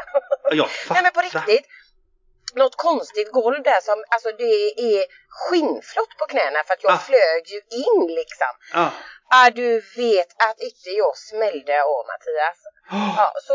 Jag 0.60 0.68
Nej 0.90 1.02
men 1.02 1.12
på 1.12 1.20
fattar. 1.20 1.46
riktigt. 1.46 1.66
Något 2.56 2.76
konstigt 2.76 3.30
golv 3.32 3.62
där 3.62 3.80
som, 3.80 4.04
alltså 4.14 4.30
det 4.42 4.58
är 4.94 5.04
skinnflott 5.28 6.12
på 6.18 6.26
knäna 6.26 6.58
för 6.66 6.74
att 6.74 6.82
jag 6.82 6.92
Ah. 6.92 6.98
flög 7.08 7.42
ju 7.54 7.60
in 7.84 8.14
liksom. 8.20 8.52
Ja. 8.72 8.86
Ah, 9.30 9.50
du 9.50 9.68
vet 9.96 10.30
att 10.48 10.58
inte 10.68 10.90
jag 11.02 11.16
smällde 11.16 11.76
av 11.82 12.02
Mattias. 12.10 12.58
Ja, 12.90 13.32
så 13.46 13.54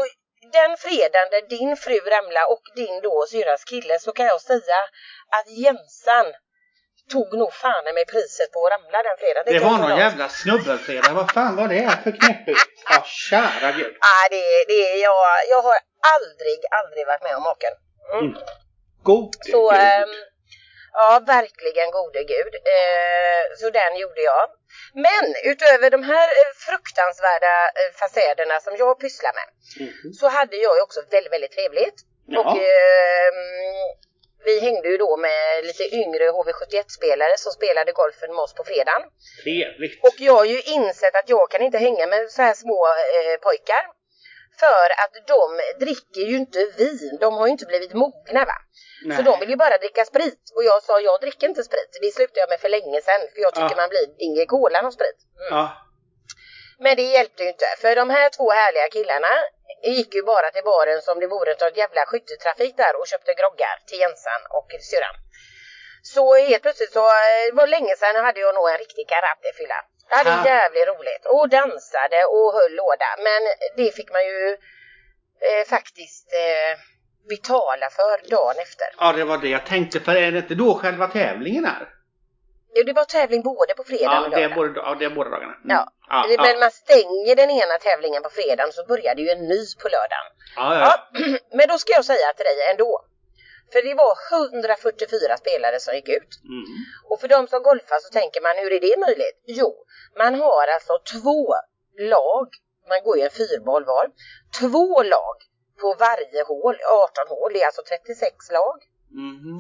den 0.60 0.78
fredagen 0.78 1.30
där 1.32 1.42
din 1.56 1.78
fru 1.78 2.00
ramlade 2.00 2.46
och 2.46 2.62
din 2.76 3.02
då 3.02 3.26
syrras 3.32 3.64
kille 3.64 4.00
så 4.00 4.12
kan 4.12 4.26
jag 4.26 4.42
säga 4.42 4.80
att 5.38 5.48
Jensan 5.50 6.26
tog 7.12 7.38
nog 7.38 7.54
fan 7.54 7.84
med 7.84 8.08
priset 8.14 8.52
på 8.54 8.66
att 8.66 8.72
ramla 8.74 9.04
den 9.08 9.18
fredagen. 9.22 9.54
Det 9.54 9.60
kan 9.60 9.72
var 9.72 9.90
någon 9.90 9.98
jävla 10.00 10.30
snubbelfredag. 10.30 11.14
Vad 11.14 11.32
fan 11.32 11.56
var 11.56 11.68
det 11.68 12.00
för 12.04 12.12
knäppigt? 12.12 12.60
Ja, 12.90 13.04
kära 13.06 13.72
gud. 13.72 13.94
Ah, 14.12 14.26
det, 14.30 14.44
det, 14.68 14.82
jag, 15.08 15.24
jag 15.50 15.62
har 15.62 15.78
aldrig, 16.16 16.60
aldrig 16.80 17.08
varit 17.08 17.24
med 17.24 17.36
om 17.36 17.44
maken. 17.44 17.74
Mm. 18.14 18.26
Mm. 18.26 18.38
God 19.04 19.30
Så 19.52 19.70
gud. 19.70 19.80
ehm, 19.80 20.10
ja, 20.94 21.22
verkligen 21.28 21.92
gode 21.92 22.24
gud. 22.24 22.54
Eh, 22.76 23.44
så 23.60 23.70
den 23.70 23.96
gjorde 24.02 24.22
jag. 24.22 24.46
Men 24.94 25.26
utöver 25.52 25.90
de 25.90 26.04
här 26.04 26.28
eh, 26.40 26.52
fruktansvärda 26.68 27.54
eh, 27.80 27.92
fasäderna 28.00 28.60
som 28.60 28.76
jag 28.76 29.00
pysslar 29.00 29.34
med 29.40 29.48
Mhm. 29.88 30.14
så 30.14 30.28
hade 30.28 30.56
jag 30.56 30.76
ju 30.78 30.82
också 30.82 31.00
väldigt, 31.12 31.34
väldigt 31.34 31.52
trevligt. 31.52 31.96
Ja. 32.28 32.40
Och 32.40 32.58
ehm, 32.58 33.42
vi 34.46 34.60
hängde 34.60 34.88
ju 34.88 34.98
då 34.98 35.18
med 35.18 35.66
lite 35.66 35.84
yngre 35.96 36.30
HV71-spelare 36.32 37.38
som 37.38 37.52
spelade 37.52 37.92
golfen 37.92 38.30
med 38.36 38.40
oss 38.40 38.54
på 38.54 38.64
fredagen. 38.64 39.02
Trevligt. 39.44 40.04
Och 40.04 40.16
jag 40.18 40.34
har 40.34 40.46
ju 40.46 40.62
insett 40.62 41.16
att 41.16 41.30
jag 41.30 41.52
kan 41.52 41.62
inte 41.62 41.78
hänga 41.78 42.08
med 42.08 42.30
så 42.32 42.42
här 42.42 42.54
små 42.54 42.88
eh, 42.88 43.38
pojkar. 43.42 43.84
För 44.64 44.88
att 45.04 45.14
de 45.34 45.46
dricker 45.86 46.22
ju 46.32 46.36
inte 46.44 46.60
vin, 46.78 47.18
de 47.22 47.30
har 47.38 47.46
ju 47.48 47.52
inte 47.52 47.66
blivit 47.66 47.94
mogna 47.94 48.42
va. 48.52 48.58
Nej. 49.06 49.18
Så 49.18 49.24
de 49.24 49.40
vill 49.40 49.50
ju 49.50 49.56
bara 49.56 49.78
dricka 49.78 50.06
sprit. 50.06 50.44
Och 50.56 50.64
jag 50.64 50.84
sa, 50.84 51.00
jag 51.00 51.22
dricker 51.22 51.48
inte 51.48 51.64
sprit. 51.64 51.92
Det 52.02 52.12
slutade 52.18 52.40
jag 52.40 52.50
med 52.50 52.60
för 52.60 52.70
länge 52.70 53.02
sedan. 53.02 53.22
För 53.34 53.42
jag 53.46 53.54
tycker 53.54 53.76
Ja. 53.76 53.82
man 53.82 53.90
blir 53.90 54.06
ingen 54.28 54.48
kolan 54.48 54.86
av 54.86 54.92
sprit. 54.92 55.20
Mm. 55.40 55.58
Ja. 55.58 55.64
Men 56.84 56.96
det 56.96 57.02
hjälpte 57.02 57.44
ju 57.44 57.50
inte. 57.50 57.66
För 57.82 57.96
de 57.96 58.10
här 58.10 58.30
två 58.30 58.52
härliga 58.52 58.88
killarna 58.90 59.34
gick 59.84 60.16
ju 60.16 60.24
bara 60.24 60.52
till 60.52 60.64
baren 60.64 61.02
som 61.02 61.20
det 61.20 61.28
vore 61.28 61.52
ett 61.52 61.78
jävla 61.78 62.06
skytteltrafik 62.06 62.78
där 62.78 62.94
och 63.00 63.08
köpte 63.08 63.34
groggar 63.34 63.76
till 63.88 64.00
Jensan 64.00 64.42
och 64.58 64.70
syrran. 64.90 65.16
Så 66.04 66.36
helt 66.36 66.64
plötsligt 66.64 66.94
så 66.94 67.06
eh, 67.06 67.44
det 67.50 67.56
var 67.62 67.68
länge 67.68 67.96
sedan 67.96 68.26
hade 68.26 68.40
jag 68.40 68.56
nog 68.56 68.70
en 68.70 68.78
riktig 68.78 69.06
karatefylla. 69.14 69.80
Jag 70.12 70.18
hade 70.18 70.42
Ah. 70.42 70.46
jävligt 70.46 70.88
roligt 70.88 71.26
och 71.26 71.50
dansade 71.50 72.20
och 72.36 72.54
höll 72.54 72.74
låda. 72.82 73.10
Men 73.28 73.42
det 73.78 73.92
fick 73.96 74.12
man 74.12 74.26
ju 74.26 74.58
eh, 75.48 75.64
faktiskt 75.76 76.28
eh, 76.34 76.74
betala 77.30 77.90
för 77.90 78.30
dagen 78.30 78.56
efter. 78.66 78.88
ja, 78.98 79.14
det 79.14 79.24
var 79.24 79.38
det 79.38 79.50
jag 79.50 79.66
tänkte. 79.66 80.00
För 80.00 80.16
är 80.16 80.32
det 80.32 80.38
inte 80.38 80.56
då 80.56 80.76
själva 80.76 81.08
tävlingen 81.08 81.66
är? 81.66 81.90
Jo, 82.76 82.84
det 82.84 82.94
var 82.94 83.06
tävling 83.06 83.42
både 83.42 83.74
på 83.74 83.84
fredag 83.84 84.04
Ja, 84.14 84.22
och 84.24 84.30
det 84.30 84.36
är 84.36 84.50
lördag. 84.50 84.56
båda, 84.74 84.82
ja, 84.90 84.96
det 85.00 85.06
är 85.06 85.10
båda 85.10 85.30
dagarna. 85.30 85.54
Mm. 85.54 85.70
Ja, 85.76 85.92
Ja, 86.10 86.26
Det- 86.28 86.34
ja. 86.34 86.42
men 86.44 86.60
man 86.60 86.72
stänger 86.72 87.36
den 87.36 87.50
ena 87.50 87.78
tävlingen 87.88 88.24
på 88.24 88.30
fredagen 88.30 88.72
så 88.74 88.86
börjar 88.86 89.16
det 89.16 89.22
ju 89.22 89.30
en 89.30 89.44
ny 89.48 89.60
på 89.82 89.88
lördagen. 89.96 90.28
Ja, 90.56 90.68
ja. 90.80 90.82
Ja, 91.14 91.20
men 91.58 91.68
då 91.68 91.78
ska 91.78 91.94
jag 91.94 92.06
säga 92.06 92.34
till 92.38 92.46
dig 92.46 92.58
ändå. 92.72 93.06
För 93.72 93.82
det 93.88 93.94
var 94.04 94.14
144 94.32 95.38
spelare 95.38 95.80
som 95.80 95.94
gick 95.96 96.10
ut. 96.10 96.32
Mm. 96.44 96.66
Och 97.10 97.20
för 97.22 97.28
de 97.28 97.48
som 97.48 97.64
golfar 97.64 98.00
så 98.00 98.10
tänker 98.20 98.42
man, 98.42 98.56
hur 98.58 98.72
är 98.74 98.80
det 98.80 99.00
möjligt? 99.08 99.38
Jo, 99.46 99.70
man 100.18 100.36
har 100.36 100.68
alltså 100.68 100.94
två 101.14 101.56
lag, 102.16 102.48
man 102.90 103.04
går 103.04 103.18
ju 103.18 103.24
en 103.24 103.30
fyrboll 103.42 103.86
var, 103.86 104.06
två 104.60 105.04
lag 105.04 105.38
på 105.82 105.94
varje 106.00 106.44
hål, 106.44 106.76
18 106.86 107.28
hål, 107.30 107.54
det 107.54 107.62
är 107.62 107.66
alltså 107.66 107.82
36 107.82 108.52
lag. 108.52 108.78
Mhm. 109.14 109.58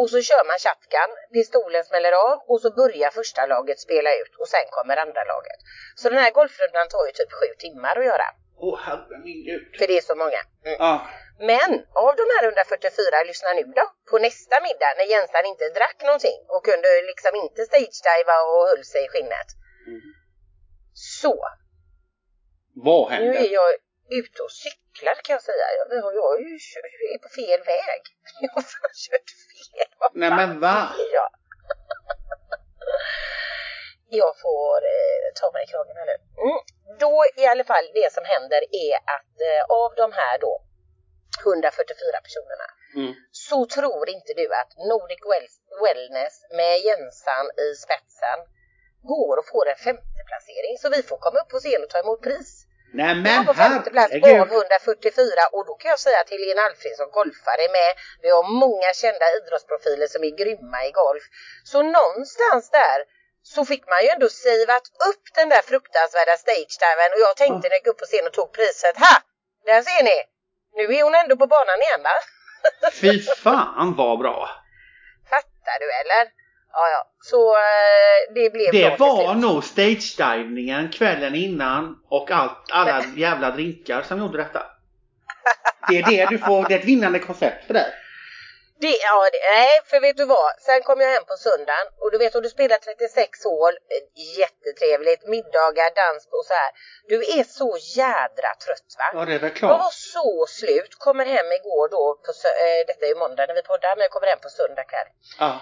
Och 0.00 0.10
så 0.10 0.18
kör 0.28 0.42
man 0.50 0.58
shotgun, 0.64 1.10
pistolen 1.32 1.84
smäller 1.84 2.12
av 2.12 2.36
och 2.50 2.60
så 2.60 2.70
börjar 2.80 3.10
första 3.10 3.46
laget 3.46 3.78
spela 3.80 4.10
ut 4.20 4.34
och 4.40 4.48
sen 4.48 4.66
kommer 4.70 4.96
andra 4.96 5.22
laget. 5.32 5.60
Så 6.00 6.08
den 6.08 6.18
här 6.18 6.32
golfrundan 6.38 6.88
tar 6.88 7.04
ju 7.06 7.12
typ 7.12 7.32
sju 7.38 7.48
timmar 7.58 7.96
att 7.98 8.04
göra, 8.04 8.28
Åh 8.56 8.78
herre 8.86 9.18
min 9.24 9.44
gud. 9.48 9.62
för 9.78 9.86
det 9.86 9.96
är 9.96 10.00
så 10.10 10.14
många. 10.14 10.40
Mm. 10.64 10.76
Ja. 10.78 10.92
Men 11.52 11.70
av 12.06 12.12
de 12.20 12.24
här 12.34 12.42
144, 12.44 13.22
lyssna 13.30 13.52
nu 13.52 13.62
då, 13.78 13.84
på 14.10 14.18
nästa 14.18 14.56
middag 14.66 14.90
när 14.98 15.06
Jensan 15.12 15.44
inte 15.52 15.68
drack 15.78 15.98
någonting 16.08 16.38
och 16.54 16.64
kunde 16.64 16.88
liksom 17.10 17.32
inte 17.44 17.60
stage-diva 17.70 18.36
och 18.50 18.62
höll 18.70 18.84
sig 18.92 19.04
i 19.04 19.08
skinnet. 19.12 19.48
Mm. 19.86 20.00
Så, 21.20 21.34
Vad 22.86 23.10
nu 23.10 23.14
händer? 23.16 23.40
är 23.44 23.52
jag 23.60 23.70
ute 24.18 24.38
och 24.42 24.52
cyklar 24.64 25.14
kan 25.24 25.34
jag 25.34 25.42
säga. 25.50 25.66
Jag, 25.78 25.86
jag, 25.98 26.14
jag 26.20 26.30
kö- 26.70 27.10
är 27.14 27.18
på 27.26 27.28
fel 27.40 27.60
väg. 27.74 28.02
Jag 28.42 28.50
har 28.58 28.62
kört 29.04 29.28
fel. 29.50 29.88
Vad 30.00 30.10
Nej 30.22 30.30
men 30.30 30.60
va? 30.60 30.76
jag? 31.18 31.30
Jag 34.20 34.32
får 34.44 34.76
eh, 34.96 35.26
ta 35.40 35.46
mig 35.52 35.62
i 35.64 35.66
kragen 35.72 35.96
här 35.96 36.06
nu. 36.12 36.16
Mm. 36.46 36.60
Då 36.98 37.24
i 37.36 37.46
alla 37.46 37.64
fall 37.64 37.84
det 37.94 38.12
som 38.12 38.24
händer 38.24 38.60
är 38.86 38.94
att 39.16 39.34
eh, 39.50 39.62
av 39.82 39.90
de 40.02 40.12
här 40.12 40.38
då 40.38 40.62
144 41.44 42.20
personerna 42.26 42.68
Mm. 42.96 43.14
så 43.48 43.58
tror 43.76 44.04
inte 44.16 44.32
du 44.40 44.46
att 44.60 44.72
Nordic 44.92 45.20
Wel- 45.30 45.56
Wellness 45.84 46.34
med 46.58 46.74
Jensan 46.86 47.46
i 47.66 47.68
spetsen 47.84 48.38
går 49.12 49.34
och 49.40 49.46
får 49.52 49.64
en 49.72 49.80
femteplacering 49.88 50.74
så 50.82 50.86
vi 50.96 51.02
får 51.02 51.18
komma 51.24 51.38
upp 51.40 51.48
på 51.54 51.58
scen 51.58 51.82
och 51.84 51.90
ta 51.90 51.98
emot 52.04 52.22
pris. 52.28 52.50
Nej 53.00 53.06
Jag 53.08 53.16
men 53.26 53.36
var 53.38 53.44
på 53.52 53.54
femte 53.64 53.90
plats 53.90 54.12
av 54.14 54.20
herregud. 54.20 54.52
144 54.52 55.46
och 55.56 55.64
då 55.68 55.74
kan 55.80 55.88
jag 55.94 56.00
säga 56.06 56.18
att 56.20 56.30
Helena 56.34 56.62
Alfredsson 56.68 57.10
golfar 57.18 57.58
är 57.66 57.72
med. 57.80 57.92
Vi 58.24 58.28
har 58.36 58.44
många 58.64 58.90
kända 59.02 59.26
idrottsprofiler 59.38 60.06
som 60.14 60.20
är 60.28 60.32
grymma 60.42 60.78
i 60.88 60.90
golf. 61.02 61.24
Så 61.72 61.78
någonstans 61.82 62.64
där 62.80 62.98
så 63.54 63.60
fick 63.70 63.84
man 63.92 64.00
ju 64.04 64.08
ändå 64.14 64.28
savat 64.28 64.86
upp 65.10 65.24
den 65.38 65.48
där 65.54 65.62
fruktansvärda 65.70 66.34
stage-diven 66.44 67.10
och 67.14 67.20
jag 67.26 67.34
tänkte 67.42 67.64
när 67.68 67.74
jag 67.74 67.80
gick 67.80 67.92
upp 67.92 67.98
på 68.02 68.08
scen 68.10 68.26
och 68.26 68.32
tog 68.38 68.48
priset, 68.58 68.96
ha! 69.04 69.14
Där 69.70 69.82
ser 69.88 70.02
ni! 70.10 70.18
Nu 70.76 70.82
är 70.82 71.02
hon 71.04 71.14
ändå 71.14 71.36
på 71.36 71.46
banan 71.46 71.78
igen 71.82 72.02
va? 72.02 72.16
Fy 72.92 73.20
fan 73.22 73.94
vad 73.96 74.18
bra. 74.18 74.50
Fattar 75.30 75.78
du 75.80 75.86
eller? 76.00 76.30
Ja, 76.72 76.88
ja. 76.88 77.06
Så 77.22 77.56
eh, 77.56 78.34
det 78.34 78.50
blev 78.50 78.70
bra 78.70 78.80
Det 78.80 78.90
till 78.90 78.98
var 78.98 79.34
nog 79.34 79.64
stage-divningen 79.64 80.88
kvällen 80.92 81.34
innan 81.34 81.96
och 82.08 82.30
allt, 82.30 82.70
alla 82.72 83.04
jävla 83.16 83.50
drinkar 83.50 84.02
som 84.02 84.18
gjorde 84.18 84.38
detta. 84.38 84.62
Det 85.88 85.98
är 85.98 86.06
det 86.10 86.26
du 86.26 86.38
får, 86.38 86.68
det 86.68 86.74
är 86.74 86.78
ett 86.78 86.84
vinnande 86.84 87.18
koncept 87.18 87.66
för 87.66 87.74
dig. 87.74 87.92
Det, 88.80 88.96
ja, 89.08 89.28
det, 89.32 89.38
nej, 89.52 89.80
för 89.90 90.00
vet 90.00 90.16
du 90.16 90.24
vad? 90.24 90.50
Sen 90.66 90.82
kom 90.82 91.00
jag 91.00 91.10
hem 91.16 91.24
på 91.24 91.36
söndagen 91.36 91.86
och 92.00 92.10
du 92.12 92.18
vet 92.18 92.34
om 92.34 92.42
du 92.42 92.48
spelar 92.48 92.76
36 92.78 93.44
hål, 93.44 93.72
eh, 93.94 94.04
jättetrevligt, 94.38 95.22
middagar, 95.34 95.90
dans 96.02 96.22
och 96.36 96.44
så 96.48 96.54
här. 96.54 96.70
Du 97.08 97.16
är 97.38 97.44
så 97.44 97.70
jädra 98.00 98.50
trött 98.64 98.90
va? 98.98 99.08
Ja 99.12 99.24
det 99.24 99.34
är 99.34 99.38
väl 99.38 99.52
Jag 99.60 99.68
var 99.68 99.78
klart. 99.78 99.92
så 99.92 100.46
slut, 100.48 100.92
kommer 100.98 101.24
hem 101.24 101.52
igår 101.58 101.88
då, 101.88 102.04
på, 102.24 102.30
eh, 102.48 102.80
detta 102.86 103.04
är 103.06 103.08
ju 103.08 103.14
måndag 103.24 103.46
när 103.46 103.54
vi 103.54 103.62
poddar, 103.62 103.96
men 103.96 104.02
jag 104.02 104.10
kommer 104.10 104.26
hem 104.26 104.38
på 104.46 104.48
söndag 104.48 104.84
kväll. 104.84 105.08
Ja. 105.38 105.60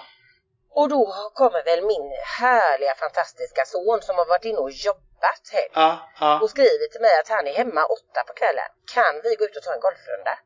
Och 0.81 0.89
då 0.89 1.31
kommer 1.35 1.65
väl 1.65 1.83
min 1.85 2.09
härliga 2.41 2.95
fantastiska 2.95 3.65
son 3.65 4.03
som 4.03 4.17
har 4.19 4.27
varit 4.27 4.45
inne 4.45 4.59
och 4.59 4.71
jobbat 4.71 5.45
helg 5.53 5.71
Ja, 5.75 6.11
ja. 6.21 6.41
och 6.43 6.51
skriver 6.51 6.87
till 6.93 7.01
mig 7.01 7.19
att 7.21 7.29
han 7.29 7.47
är 7.47 7.55
hemma 7.55 7.83
åtta 7.87 8.21
på 8.27 8.33
kvällen. 8.33 8.69
Kan 8.95 9.21
vi 9.25 9.35
gå 9.35 9.45
ut 9.45 9.57
och 9.57 9.63
ta 9.63 9.73
en 9.75 9.81
golfrunda? 9.81 10.39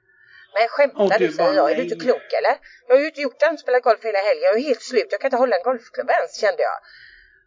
Men 0.55 0.69
skämtar 0.69 1.19
du 1.19 1.33
säger 1.33 1.55
jag? 1.55 1.71
Är 1.71 1.75
du 1.77 1.83
inte 1.83 2.05
klok 2.05 2.29
eller? 2.39 2.55
Jag 2.87 2.95
har 2.95 3.01
ju 3.01 3.07
inte 3.07 3.21
gjort 3.21 3.43
annat 3.43 3.61
spelat 3.61 3.83
golf 3.83 4.05
hela 4.05 4.19
helgen. 4.19 4.45
Jag 4.45 4.57
är 4.57 4.63
helt 4.63 4.83
slut. 4.83 5.09
Jag 5.11 5.21
kan 5.21 5.29
inte 5.29 5.37
hålla 5.37 5.57
en 5.57 5.63
golfklubb 5.63 6.11
ens 6.11 6.41
kände 6.41 6.63
jag. 6.63 6.79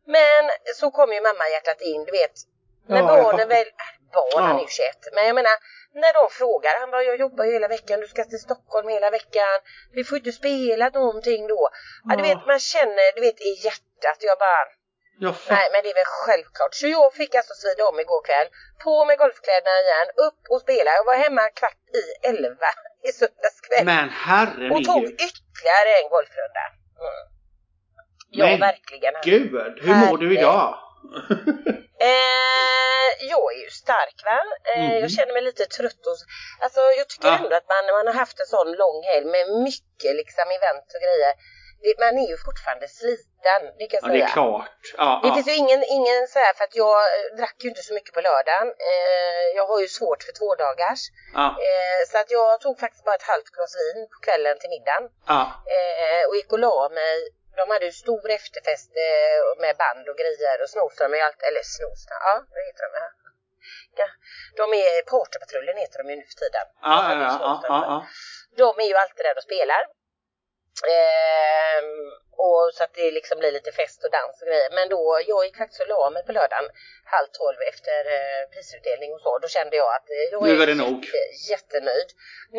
Men 0.06 0.44
så 0.76 0.92
kom 0.92 1.14
ju 1.14 1.22
mamma 1.22 1.50
hjärtat 1.54 1.82
in, 1.82 2.06
du 2.06 2.12
vet. 2.12 2.36
När 2.88 2.98
Ja, 2.98 3.08
barnen 3.08 3.48
väl, 3.48 3.68
äh, 3.68 4.12
barn 4.14 4.44
han 4.44 4.56
är 4.56 4.60
ju 4.60 4.66
Ja. 4.66 4.92
21. 5.04 5.14
Men 5.16 5.26
jag 5.26 5.36
menar, 5.36 5.56
när 5.94 6.14
de 6.14 6.30
frågar, 6.32 6.80
han 6.80 6.92
bara 6.92 7.04
jag 7.04 7.20
jobbar 7.20 7.46
ju 7.46 7.52
hela 7.54 7.68
veckan, 7.68 8.00
du 8.00 8.08
ska 8.08 8.24
till 8.24 8.40
Stockholm 8.40 8.88
hela 8.88 9.10
veckan. 9.10 9.56
Vi 9.92 10.04
får 10.04 10.18
inte 10.18 10.32
spela 10.32 10.90
någonting 10.90 11.48
då. 11.48 11.70
Ja, 12.10 12.16
du 12.16 12.24
vet 12.24 12.46
man 12.48 12.60
känner, 12.60 13.16
du 13.16 13.22
vet 13.22 13.42
i 13.42 13.52
hjärtat, 13.66 14.18
jag 14.20 14.38
bara. 14.40 14.66
Nej 15.50 15.68
men 15.72 15.80
det 15.84 15.90
är 15.90 15.94
väl 16.02 16.12
självklart. 16.26 16.74
Så 16.76 16.88
jag 16.88 17.14
fick 17.14 17.36
alltså 17.36 17.54
svida 17.54 17.86
om 17.92 18.00
igår 18.00 18.22
kväll. 18.26 18.48
På 18.84 19.06
med 19.06 19.18
golfkläderna 19.18 19.76
igen, 19.86 20.08
upp 20.28 20.42
och 20.50 20.62
spela. 20.62 20.92
Jag 20.92 21.06
var 21.06 21.16
hemma 21.16 21.42
kvart 21.60 21.84
i 22.02 22.28
elva 22.30 22.72
i 23.08 23.12
söndags 23.12 23.60
kväll. 23.68 23.86
Men 23.86 24.10
herre 24.10 24.70
och 24.74 24.84
tog 24.84 25.04
ytterligare 25.28 25.92
en 26.02 26.10
golfrunda. 26.16 26.64
Mm. 27.06 27.24
Ja 28.30 28.46
Men 28.46 28.60
verkligen. 28.60 29.14
Gud, 29.24 29.52
hur 29.86 29.96
mår 29.96 30.18
du 30.18 30.28
idag? 30.38 30.68
Eh, 32.00 33.10
jag 33.34 33.46
är 33.56 33.60
ju 33.66 33.70
stark 33.70 34.18
va. 34.26 34.40
Eh, 34.74 34.86
Mm. 34.86 35.02
Jag 35.04 35.12
känner 35.12 35.34
mig 35.34 35.42
lite 35.50 35.66
trött 35.78 36.04
och 36.12 36.18
Alltså 36.64 36.80
jag 37.00 37.08
tycker 37.10 37.28
Ah. 37.28 37.38
ändå 37.38 37.56
att 37.56 37.70
man, 37.74 37.84
man 37.98 38.08
har 38.08 38.14
haft 38.24 38.40
en 38.40 38.46
sån 38.56 38.70
lång 38.84 39.00
helg 39.12 39.26
med 39.36 39.46
mycket 39.68 40.12
liksom 40.22 40.46
event 40.58 40.88
och 40.96 41.02
grejer. 41.06 41.34
Man 42.04 42.14
är 42.24 42.28
ju 42.34 42.38
fortfarande 42.48 42.88
sliten, 43.00 43.62
det 43.80 43.86
kan 43.92 44.00
jag 44.02 44.04
Ja, 44.04 44.08
säga. 44.12 44.26
det 44.26 44.32
är 44.32 44.34
klart. 44.40 44.82
Ja, 45.04 45.20
Det 45.24 45.28
ja. 45.28 45.34
finns 45.36 45.48
ju 45.52 45.56
ingen, 45.64 45.82
ingen 45.98 46.22
så 46.34 46.40
här 46.44 46.54
för 46.58 46.64
att 46.68 46.76
jag 46.84 46.98
eh, 47.14 47.26
drack 47.40 47.56
ju 47.64 47.68
inte 47.70 47.84
så 47.90 47.94
mycket 47.98 48.14
på 48.18 48.22
lördagen. 48.28 48.68
Eh, 48.92 49.46
jag 49.58 49.66
har 49.72 49.80
ju 49.86 49.88
svårt 50.00 50.22
för 50.28 50.34
två 50.40 50.50
dagars. 50.64 51.02
Eh, 51.70 52.02
så 52.10 52.16
att 52.22 52.30
jag 52.38 52.62
tog 52.64 52.76
faktiskt 52.84 53.06
bara 53.10 53.16
ett 53.22 53.30
halvt 53.34 53.50
glas 53.56 53.74
vin 53.82 54.00
på 54.14 54.18
kvällen 54.26 54.56
till 54.60 54.70
middagen. 54.76 55.04
Eh, 55.76 56.24
och 56.30 56.36
gick 56.40 56.52
och 56.56 56.60
la 56.66 56.90
mig. 57.02 57.18
De 57.60 57.66
hade 57.74 57.86
ju 57.86 57.92
stor 58.06 58.30
efterfest 58.40 58.92
eh, 59.08 59.62
med 59.64 59.74
band 59.84 60.06
och 60.12 60.18
grejer 60.22 60.58
och 60.64 60.70
Snorström 60.70 61.14
är 61.14 61.22
allt, 61.28 61.42
eller 61.48 61.64
Snorström, 61.76 62.22
ja 62.30 62.34
vad 62.54 62.62
heter 62.68 62.84
de 62.88 62.94
här? 63.02 63.12
Ja, 64.02 64.08
de 64.60 64.64
är, 64.84 65.02
Partypatrullen 65.14 65.78
heter 65.84 65.98
de 66.04 66.10
ju 66.12 66.16
nu 66.22 66.26
för 66.32 66.38
tiden. 66.44 66.66
Ja, 66.82 66.96
ja, 67.04 67.12
ja, 67.16 67.22
ja, 67.28 67.30
Snorström. 67.38 67.74
ja, 67.76 67.80
ja. 67.92 67.98
De 68.62 68.70
är 68.84 68.88
ju 68.92 68.96
alltid 69.04 69.26
där 69.26 69.38
och 69.40 69.44
spelar. 69.50 69.82
Så 72.76 72.84
att 72.84 72.94
det 73.00 73.12
liksom 73.18 73.36
blir 73.42 73.52
lite 73.58 73.72
fest 73.72 74.00
och 74.06 74.12
dans 74.18 74.36
och 74.42 74.48
grejer. 74.48 74.70
Men 74.78 74.90
då, 74.90 75.02
jag 75.32 75.46
gick 75.46 75.58
faktiskt 75.58 75.82
och 75.82 75.88
la 75.94 76.10
mig 76.16 76.24
på 76.26 76.32
lördagen 76.40 76.68
halv 77.16 77.28
tolv 77.40 77.60
efter 77.72 78.00
eh, 78.16 78.42
prisutdelning 78.54 79.10
och 79.16 79.22
så. 79.26 79.32
Då 79.44 79.48
kände 79.48 79.76
jag 79.82 79.90
att 79.98 80.08
eh, 80.10 80.26
jag 80.32 80.44
Nu 80.44 80.62
är 80.64 80.68
det 80.68 80.76
nog. 80.86 81.00
jättenöjd. 81.52 82.10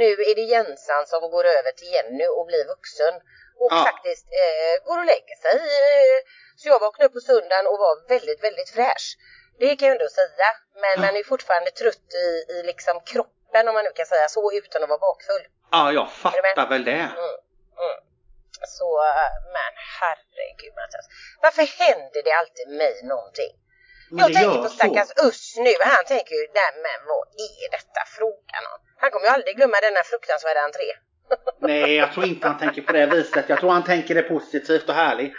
Nu 0.03 0.09
är 0.29 0.35
det 0.35 0.47
Jensan 0.55 1.07
som 1.07 1.21
går 1.35 1.45
över 1.59 1.73
till 1.79 1.91
Jenny 1.95 2.27
och 2.37 2.47
blir 2.51 2.65
vuxen. 2.75 3.15
Och 3.63 3.73
Ja. 3.73 3.85
faktiskt 3.91 4.27
eh, 4.43 4.75
går 4.87 4.99
och 5.03 5.09
lägger 5.15 5.37
sig. 5.47 5.57
Eh, 5.57 6.19
så 6.57 6.69
jag 6.69 6.81
vaknade 6.81 7.07
upp 7.09 7.13
på 7.19 7.21
söndagen 7.31 7.67
och 7.71 7.79
var 7.85 7.95
väldigt, 8.15 8.41
väldigt 8.47 8.71
fräsch. 8.71 9.07
Det 9.59 9.77
kan 9.77 9.89
jag 9.89 9.95
ändå 9.97 10.09
säga. 10.21 10.49
Men 10.83 10.95
man 11.05 11.17
är 11.17 11.23
fortfarande 11.35 11.71
trött 11.71 12.09
i, 12.27 12.53
i 12.55 12.63
liksom 12.71 13.01
kroppen 13.13 13.69
om 13.69 13.75
man 13.75 13.85
nu 13.85 13.91
kan 13.95 14.07
säga 14.07 14.29
så 14.29 14.53
utan 14.53 14.83
att 14.83 14.89
vara 14.89 14.99
bakfull. 15.09 15.45
ja, 15.71 15.93
jag 15.93 16.11
fattar 16.11 16.69
väl 16.69 16.85
det. 16.85 16.91
Mm, 17.19 17.35
mm. 17.85 17.97
Så, 18.79 18.89
men 19.57 19.73
herregud 20.01 20.75
Mattias. 20.81 21.07
Varför 21.45 21.65
händer 21.83 22.21
det 22.27 22.33
alltid 22.41 22.67
mig 22.83 22.95
någonting? 23.13 23.53
Men 24.11 24.19
jag 24.25 24.33
tänker 24.39 24.59
på 24.67 24.69
stackars 24.79 25.11
Us 25.27 25.41
nu. 25.67 25.73
Han 25.95 26.05
tänker 26.15 26.35
ju, 26.41 26.45
nej 26.61 26.71
men 26.87 26.99
vad 27.11 27.25
är 27.49 27.67
detta 27.77 28.01
frågan 28.19 28.63
om? 28.73 28.79
Han 29.03 29.11
kommer 29.11 29.27
ju 29.29 29.33
aldrig 29.37 29.57
glömma 29.57 29.77
denna 29.87 30.03
fruktansvärda 30.11 30.61
entré. 30.69 30.89
Nej, 31.71 31.95
jag 32.03 32.13
tror 32.13 32.27
inte 32.27 32.49
han 32.49 32.59
tänker 32.59 32.83
på 32.83 32.93
det 32.93 33.07
viset. 33.07 33.45
Jag 33.49 33.59
tror 33.61 33.71
han 33.71 33.85
tänker 33.85 34.15
det 34.15 34.23
positivt 34.23 34.89
och 34.89 34.95
härligt. 34.95 35.35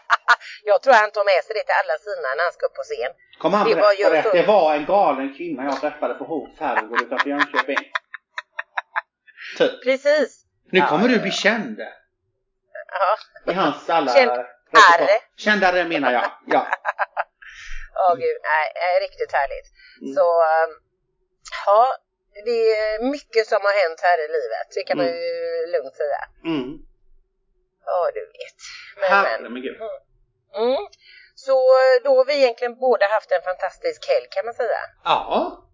Jag 0.64 0.82
tror 0.82 0.94
han 0.94 1.10
tar 1.10 1.24
med 1.24 1.44
sig 1.44 1.54
det 1.54 1.62
till 1.68 1.78
alla 1.82 1.96
sina 1.98 2.28
när 2.36 2.42
han 2.44 2.52
ska 2.52 2.66
upp 2.66 2.74
på 2.74 2.82
scen. 2.82 3.12
Kom 3.42 3.52
han 3.54 3.68
Det 3.68 3.74
var 3.74 4.10
det. 4.12 4.22
så- 4.22 4.30
Det 4.32 4.46
var 4.46 4.74
en 4.74 4.84
galen 4.86 5.34
kvinna 5.36 5.64
jag 5.64 5.80
träffade 5.80 6.14
på 6.14 6.24
Hovs 6.24 6.60
herrgård 6.60 7.02
utanför 7.02 7.28
Jönköping. 7.30 7.76
Typ. 9.58 9.82
Precis. 9.84 10.44
Nu 10.72 10.78
Ja, 10.78 10.86
kommer 10.86 11.08
du 11.08 11.18
bli 11.18 11.30
känd. 11.30 11.78
I 13.46 13.52
hans 13.52 13.90
alla... 13.90 14.12
Känd 14.12 14.30
reportage. 14.30 15.00
arre. 15.00 15.16
Kändare 15.36 15.84
menar 15.84 16.12
jag. 16.12 16.30
Ja. 16.46 16.66
Åh 18.00 18.14
gud, 18.14 18.38
nej, 18.42 19.00
riktigt 19.00 19.32
härligt. 19.32 19.66
Mm. 20.02 20.14
Så, 20.14 20.26
ähm, 20.42 20.70
ja, 21.66 21.96
det 22.44 22.58
är 22.80 23.02
mycket 23.10 23.46
som 23.46 23.60
har 23.62 23.74
hänt 23.82 24.00
här 24.02 24.18
i 24.24 24.28
livet. 24.36 24.66
Det 24.74 24.82
kan 24.82 24.96
man 24.96 25.06
Mm. 25.06 25.18
ju 25.18 25.66
lugnt 25.74 25.96
säga. 25.96 26.20
Mm. 26.44 26.70
Ja, 27.86 28.10
du 28.14 28.20
vet. 28.20 28.58
Men, 29.00 29.10
Herre 29.10 29.48
men. 29.48 29.62
gud. 29.62 29.76
Mm. 30.56 30.86
Så 31.34 31.52
eh, 31.52 31.96
då 32.04 32.16
har 32.16 32.24
vi 32.24 32.34
egentligen 32.42 32.74
båda 32.78 33.06
haft 33.08 33.30
en 33.32 33.42
fantastisk 33.42 34.08
helg 34.08 34.26
kan 34.30 34.44
man 34.44 34.54
säga. 34.54 34.80
Ja. 35.04 35.64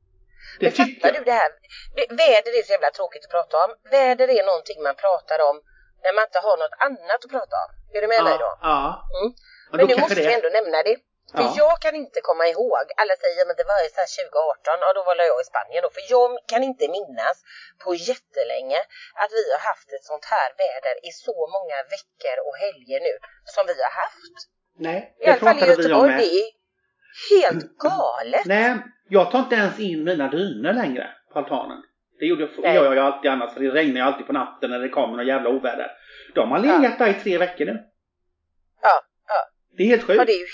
Det 0.61 0.67
Men 0.67 0.73
tycker 0.73 1.07
jag. 1.07 1.15
du 1.17 1.25
det 1.25 1.33
här? 1.33 1.51
Väder 2.09 2.59
är 2.59 2.63
så 2.63 2.73
jävla 2.73 2.91
tråkigt 2.91 3.25
att 3.25 3.31
prata 3.31 3.65
om. 3.65 3.71
Väder 3.91 4.29
är 4.31 4.45
någonting 4.47 4.83
man 4.83 4.95
pratar 4.95 5.39
om 5.51 5.57
när 6.05 6.13
man 6.17 6.25
inte 6.29 6.41
har 6.47 6.57
något 6.63 6.77
annat 6.87 7.21
att 7.25 7.33
prata 7.37 7.57
om. 7.65 7.71
Är 7.95 8.01
du 8.03 8.09
med 8.15 8.23
mig 8.29 8.37
då? 8.45 8.51
Ja. 8.51 8.59
ja. 8.71 8.81
Mm. 9.19 9.29
Men, 9.71 9.77
Men 9.77 9.87
då 9.87 9.95
nu 9.95 10.01
måste 10.03 10.15
det... 10.15 10.27
vi 10.29 10.35
ändå 10.39 10.51
nämna 10.59 10.79
det. 10.89 10.97
För 11.33 11.43
Ja. 11.43 11.55
jag 11.63 11.75
kan 11.85 11.95
inte 12.05 12.21
komma 12.29 12.45
ihåg, 12.53 12.85
alla 13.01 13.15
säger 13.25 13.43
men 13.49 13.57
det 13.61 13.67
var 13.73 13.79
ju 13.85 13.89
så 13.95 14.01
här 14.03 14.11
2018, 14.31 14.85
ja 14.85 14.89
då 14.99 15.03
var 15.09 15.15
jag 15.33 15.41
i 15.45 15.47
Spanien 15.53 15.83
då. 15.87 15.91
För 15.97 16.05
jag 16.15 16.29
kan 16.53 16.63
inte 16.71 16.85
minnas 16.97 17.37
på 17.83 17.91
jättelänge 18.11 18.81
att 19.23 19.31
vi 19.39 19.45
har 19.55 19.63
haft 19.71 19.89
ett 19.97 20.07
sånt 20.11 20.27
här 20.35 20.49
väder 20.63 20.95
i 21.09 21.11
så 21.27 21.37
många 21.55 21.79
veckor 21.95 22.37
och 22.47 22.55
helger 22.65 23.01
nu 23.09 23.15
som 23.55 23.63
vi 23.71 23.77
har 23.87 23.95
haft. 24.05 24.37
Nej, 24.87 25.01
I 25.21 25.25
alla 25.27 25.43
fall 25.47 25.59
i 25.59 25.71
Göteborg, 25.73 26.13
det 26.23 26.31
är 26.41 26.47
helt 27.33 27.65
galet. 27.89 28.45
Nej, 28.57 28.71
jag 29.17 29.31
tar 29.31 29.39
inte 29.39 29.57
ens 29.63 29.77
in 29.79 30.05
mina 30.05 30.27
dyner 30.37 30.73
längre 30.73 31.07
på 31.33 31.39
altanen. 31.39 31.81
Det 32.19 32.27
gjorde, 32.27 32.49
Nej. 32.59 32.75
gör 32.75 32.85
jag 32.85 32.95
ju 32.95 33.01
alltid 33.01 33.31
annars 33.31 33.53
för 33.55 33.61
det 33.61 33.71
regnar 33.71 33.95
ju 33.95 34.01
alltid 34.01 34.27
på 34.27 34.33
natten 34.33 34.71
när 34.71 34.79
det 34.79 34.89
kommer 34.89 35.17
någon 35.17 35.27
jävla 35.27 35.51
oväder. 35.51 35.91
De 36.35 36.51
har 36.51 36.59
legat 36.59 36.99
där 36.99 37.09
i 37.09 37.15
tre 37.15 37.39
veckor 37.39 37.65
nu. 37.65 37.85
Ja, 38.83 39.01
ja. 39.29 39.51
Det 39.77 39.83
är 39.83 39.87
helt 39.87 40.03
sjukt. 40.03 40.19
Ja, 40.19 40.25
det 40.25 40.33
är 40.33 40.39
ju, 40.39 40.47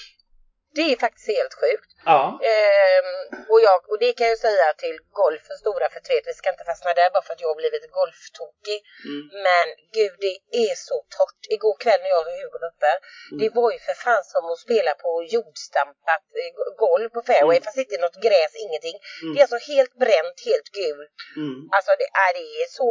Det 0.81 0.87
är 0.93 0.97
faktiskt 1.07 1.29
helt 1.37 1.55
sjukt. 1.62 1.90
Ja. 2.12 2.21
Ehm, 2.53 3.11
och, 3.53 3.61
jag, 3.66 3.79
och 3.90 3.99
det 4.05 4.12
kan 4.19 4.27
jag 4.33 4.38
säga 4.49 4.66
till 4.85 4.97
golfens 5.23 5.61
stora 5.64 5.87
förtret. 5.97 6.23
Vi 6.31 6.35
ska 6.40 6.47
inte 6.55 6.69
fastna 6.71 6.90
där 7.01 7.09
bara 7.14 7.25
för 7.27 7.33
att 7.35 7.45
jag 7.45 7.51
har 7.53 7.61
blivit 7.62 7.85
golftokig. 8.01 8.79
Mm. 9.11 9.23
Men 9.47 9.66
gud, 9.99 10.14
det 10.27 10.35
är 10.66 10.75
så 10.88 10.97
torrt. 11.16 11.43
Igår 11.57 11.77
kväll 11.85 12.01
när 12.03 12.11
jag 12.14 12.21
och 12.27 12.33
Hugo 12.38 12.57
var 12.62 12.69
uppe, 12.73 12.93
Mm. 12.99 13.37
det 13.43 13.49
var 13.61 13.69
ju 13.75 13.79
för 13.88 13.97
fan 14.07 14.25
som 14.33 14.43
att 14.53 14.61
spela 14.66 14.93
på 15.05 15.11
jordstampat 15.35 16.25
eh, 16.40 16.49
go- 16.57 16.73
golv 16.87 17.09
på 17.16 17.21
fairway, 17.31 17.57
Mm. 17.59 17.64
fast 17.66 17.79
inte 17.83 17.97
något 18.07 18.19
gräs, 18.27 18.53
ingenting. 18.66 18.97
Mm. 19.23 19.29
Det 19.33 19.38
är 19.40 19.45
alltså 19.47 19.61
helt 19.73 19.95
bränt, 20.05 20.38
helt 20.51 20.69
gult. 20.81 21.14
Mm. 21.43 21.59
Alltså 21.77 21.90
det 22.03 22.09
är, 22.27 22.31
det 22.38 22.47
är 22.64 22.69
så, 22.81 22.88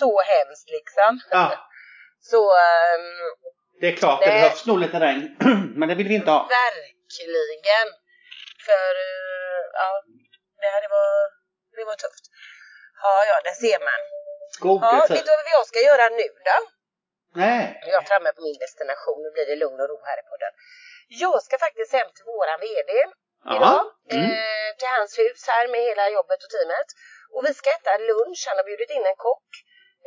så 0.00 0.10
hemskt 0.32 0.68
liksom. 0.78 1.10
Ja, 1.36 1.46
Så 2.32 2.40
ehm, 2.66 3.08
det 3.80 3.86
är 3.92 3.96
klart, 4.02 4.20
det 4.22 4.26
Nej. 4.26 4.40
behövs 4.40 4.66
nog 4.70 4.78
lite 4.84 4.98
regn. 5.06 5.24
Men 5.78 5.88
det 5.88 5.94
vill 6.00 6.08
vi 6.12 6.14
inte 6.20 6.30
ha. 6.36 6.42
verkligen. 6.62 6.99
För 8.68 8.92
eh, 9.06 9.60
ja, 9.80 9.88
det 10.62 10.70
här 10.72 10.82
det 10.84 10.92
var, 10.98 11.12
det 11.76 11.84
var 11.90 11.98
tufft. 12.04 12.24
Ja, 13.02 13.14
ja, 13.30 13.36
där 13.46 13.56
ser 13.64 13.80
man. 13.88 14.00
Gode 14.64 14.86
Ja, 14.86 15.06
tid. 15.06 15.16
vet 15.16 15.26
du 15.26 15.32
vad 15.46 15.56
jag 15.58 15.66
ska 15.70 15.78
göra 15.90 16.04
nu 16.20 16.28
då? 16.48 16.58
Nej. 17.42 17.62
Jag 17.90 18.02
är 18.02 18.06
framme 18.10 18.30
på 18.36 18.42
min 18.46 18.58
destination, 18.64 19.18
nu 19.24 19.28
blir 19.34 19.46
det 19.50 19.56
lugn 19.62 19.80
och 19.82 19.88
ro 19.92 19.98
här 20.08 20.18
i 20.22 20.24
podden. 20.30 20.52
Jag 21.24 21.38
ska 21.46 21.54
faktiskt 21.66 21.92
hem 21.98 22.10
till 22.14 22.26
våran 22.32 22.58
VD 22.66 22.92
idag. 23.56 23.82
Ja. 24.06 24.16
Mm. 24.16 24.30
Eh, 24.30 24.70
till 24.78 24.90
hans 24.96 25.12
hus 25.22 25.40
här 25.52 25.68
med 25.72 25.80
hela 25.88 26.04
jobbet 26.16 26.40
och 26.44 26.50
teamet. 26.54 26.88
Och 27.34 27.42
vi 27.46 27.52
ska 27.54 27.66
äta 27.78 27.92
lunch. 28.10 28.40
Han 28.48 28.56
har 28.58 28.64
bjudit 28.70 28.90
in 28.96 29.06
en 29.12 29.20
kock. 29.28 29.48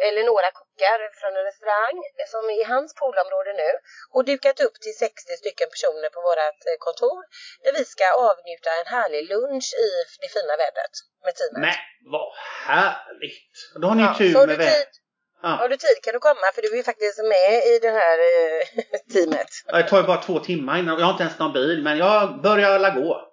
Eller 0.05 0.21
några 0.31 0.49
kockar 0.59 0.99
från 1.19 1.33
en 1.39 1.45
restaurang 1.49 1.97
som 2.33 2.43
är 2.53 2.57
i 2.63 2.65
hans 2.73 2.89
poolområde 2.99 3.51
nu. 3.63 3.71
Och 4.15 4.23
dukat 4.29 4.57
upp 4.65 4.75
till 4.83 4.95
60 5.07 5.33
stycken 5.41 5.69
personer 5.75 6.09
på 6.15 6.19
vårt 6.27 6.61
eh, 6.69 6.77
kontor. 6.87 7.19
Där 7.63 7.73
vi 7.79 7.83
ska 7.93 8.05
avnjuta 8.31 8.69
en 8.81 8.87
härlig 8.95 9.21
lunch 9.33 9.67
i 9.85 9.89
det 10.21 10.29
fina 10.35 10.53
vädret 10.63 10.95
med 11.25 11.33
teamet. 11.39 11.61
Men 11.67 11.77
vad 12.15 12.29
härligt. 12.67 13.53
Då 13.81 13.85
har 13.89 13.95
ni 13.99 14.03
Ja, 14.03 14.15
tur 14.17 14.31
så 14.33 14.39
har 14.39 14.47
med 14.47 14.59
du 14.59 14.65
vädret. 14.65 14.91
tid, 14.93 15.01
har 15.41 15.57
Ja. 15.63 15.67
du 15.73 15.77
tid 15.85 15.97
kan 16.03 16.13
du 16.13 16.19
komma 16.29 16.45
för 16.55 16.61
du 16.61 16.69
är 16.75 16.79
ju 16.81 16.83
faktiskt 16.91 17.17
med 17.35 17.51
i 17.71 17.79
det 17.85 17.93
här 18.01 18.17
eh, 18.31 18.61
teamet. 19.13 19.47
Ja, 19.67 19.77
Det 19.77 19.83
tar 19.89 19.97
ju 19.97 20.03
bara 20.11 20.21
två 20.21 20.39
timmar 20.39 20.75
innan. 20.79 20.99
Jag 20.99 21.05
har 21.05 21.11
inte 21.11 21.23
ens 21.23 21.39
någon 21.39 21.53
bil, 21.53 21.83
men 21.83 21.97
jag 21.97 22.41
börjar 22.41 22.69
alla 22.71 22.89
gå. 22.89 23.29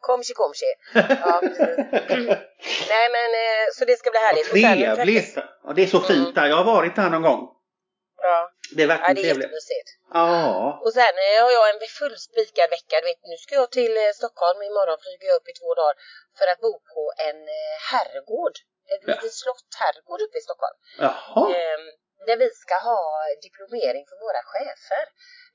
Komsi 0.00 0.34
komsi. 0.34 0.70
Ja. 0.94 1.40
Nej 2.92 3.06
men 3.16 3.30
så 3.72 3.78
så 3.78 3.84
det 3.84 3.96
ska 4.00 4.10
bli 4.10 4.20
härligt. 4.20 4.46
Vad 4.52 4.54
Och 4.54 4.60
sen 4.60 4.96
trevligt! 4.96 5.34
Ja, 5.64 5.72
det 5.76 5.82
är 5.82 5.86
så 5.96 6.00
fint 6.00 6.34
där. 6.34 6.46
Jag 6.52 6.56
har 6.56 6.64
varit 6.74 6.96
där 6.96 7.10
någon 7.10 7.22
gång. 7.28 7.42
Ja, 8.22 8.38
Det 8.76 8.82
är 8.82 8.88
ja, 8.88 8.92
verkligen 8.94 9.14
det 9.14 9.20
är 9.20 9.24
trevligt. 9.24 9.44
jättemysigt. 9.44 9.88
Ja. 10.14 10.80
Och 10.84 10.92
sen 10.98 11.14
eh, 11.26 11.38
har 11.44 11.50
jag 11.58 11.66
en 11.72 11.80
fullspikad 12.00 12.68
vecka. 12.76 12.94
Du 13.02 13.06
vet, 13.10 13.22
nu 13.32 13.36
ska 13.44 13.52
jag 13.62 13.70
till 13.78 13.94
eh, 14.04 14.10
Stockholm. 14.20 14.58
Imorgon 14.70 14.98
flyger 15.04 15.26
jag 15.30 15.36
upp 15.40 15.48
i 15.52 15.54
två 15.60 15.70
dagar 15.80 15.94
för 16.38 16.46
att 16.52 16.60
bo 16.66 16.72
på 16.94 17.02
en 17.28 17.38
eh, 17.58 17.74
herrgård. 17.90 18.56
Ett 18.92 19.02
Ja. 19.06 19.08
litet 19.14 19.34
slott-herrgård 19.42 20.20
uppe 20.26 20.36
i 20.40 20.44
Stockholm. 20.48 20.76
Jaha. 21.06 21.40
Ehm, 21.56 21.84
där 22.26 22.36
vi 22.42 22.48
ska 22.64 22.74
ha 22.90 23.02
diplomering 23.46 24.04
för 24.10 24.16
våra 24.26 24.42
chefer. 24.52 25.04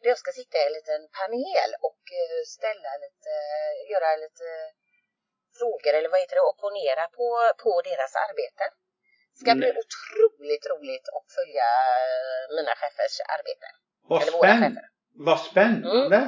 Där 0.02 0.10
jag 0.13 0.19
ska 0.23 0.32
sitta 0.32 0.56
i 0.58 0.65
en 0.69 0.78
liten 0.80 1.02
panel 1.19 1.69
och 1.88 2.04
eh, 2.21 2.41
ställa 2.56 2.91
lite, 3.06 3.34
göra 3.91 4.10
lite 4.26 4.47
frågor 5.60 5.93
eller 5.97 6.10
vad 6.13 6.19
heter 6.23 6.36
det, 6.39 6.52
opponera 6.54 7.04
på, 7.17 7.28
på 7.63 7.71
deras 7.89 8.13
arbete. 8.28 8.63
Det 9.34 9.39
ska 9.43 9.52
bli 9.62 9.69
Nej. 9.69 9.82
otroligt 9.84 10.65
roligt 10.73 11.08
att 11.17 11.28
följa 11.38 11.69
eh, 12.04 12.43
mina 12.58 12.73
chefers 12.82 13.15
arbete. 13.36 13.67
Vad 14.10 14.21
eller 14.21 14.34
våra 14.38 14.54
chefer. 14.63 14.86
Vad 15.30 15.39
spännande. 15.49 16.19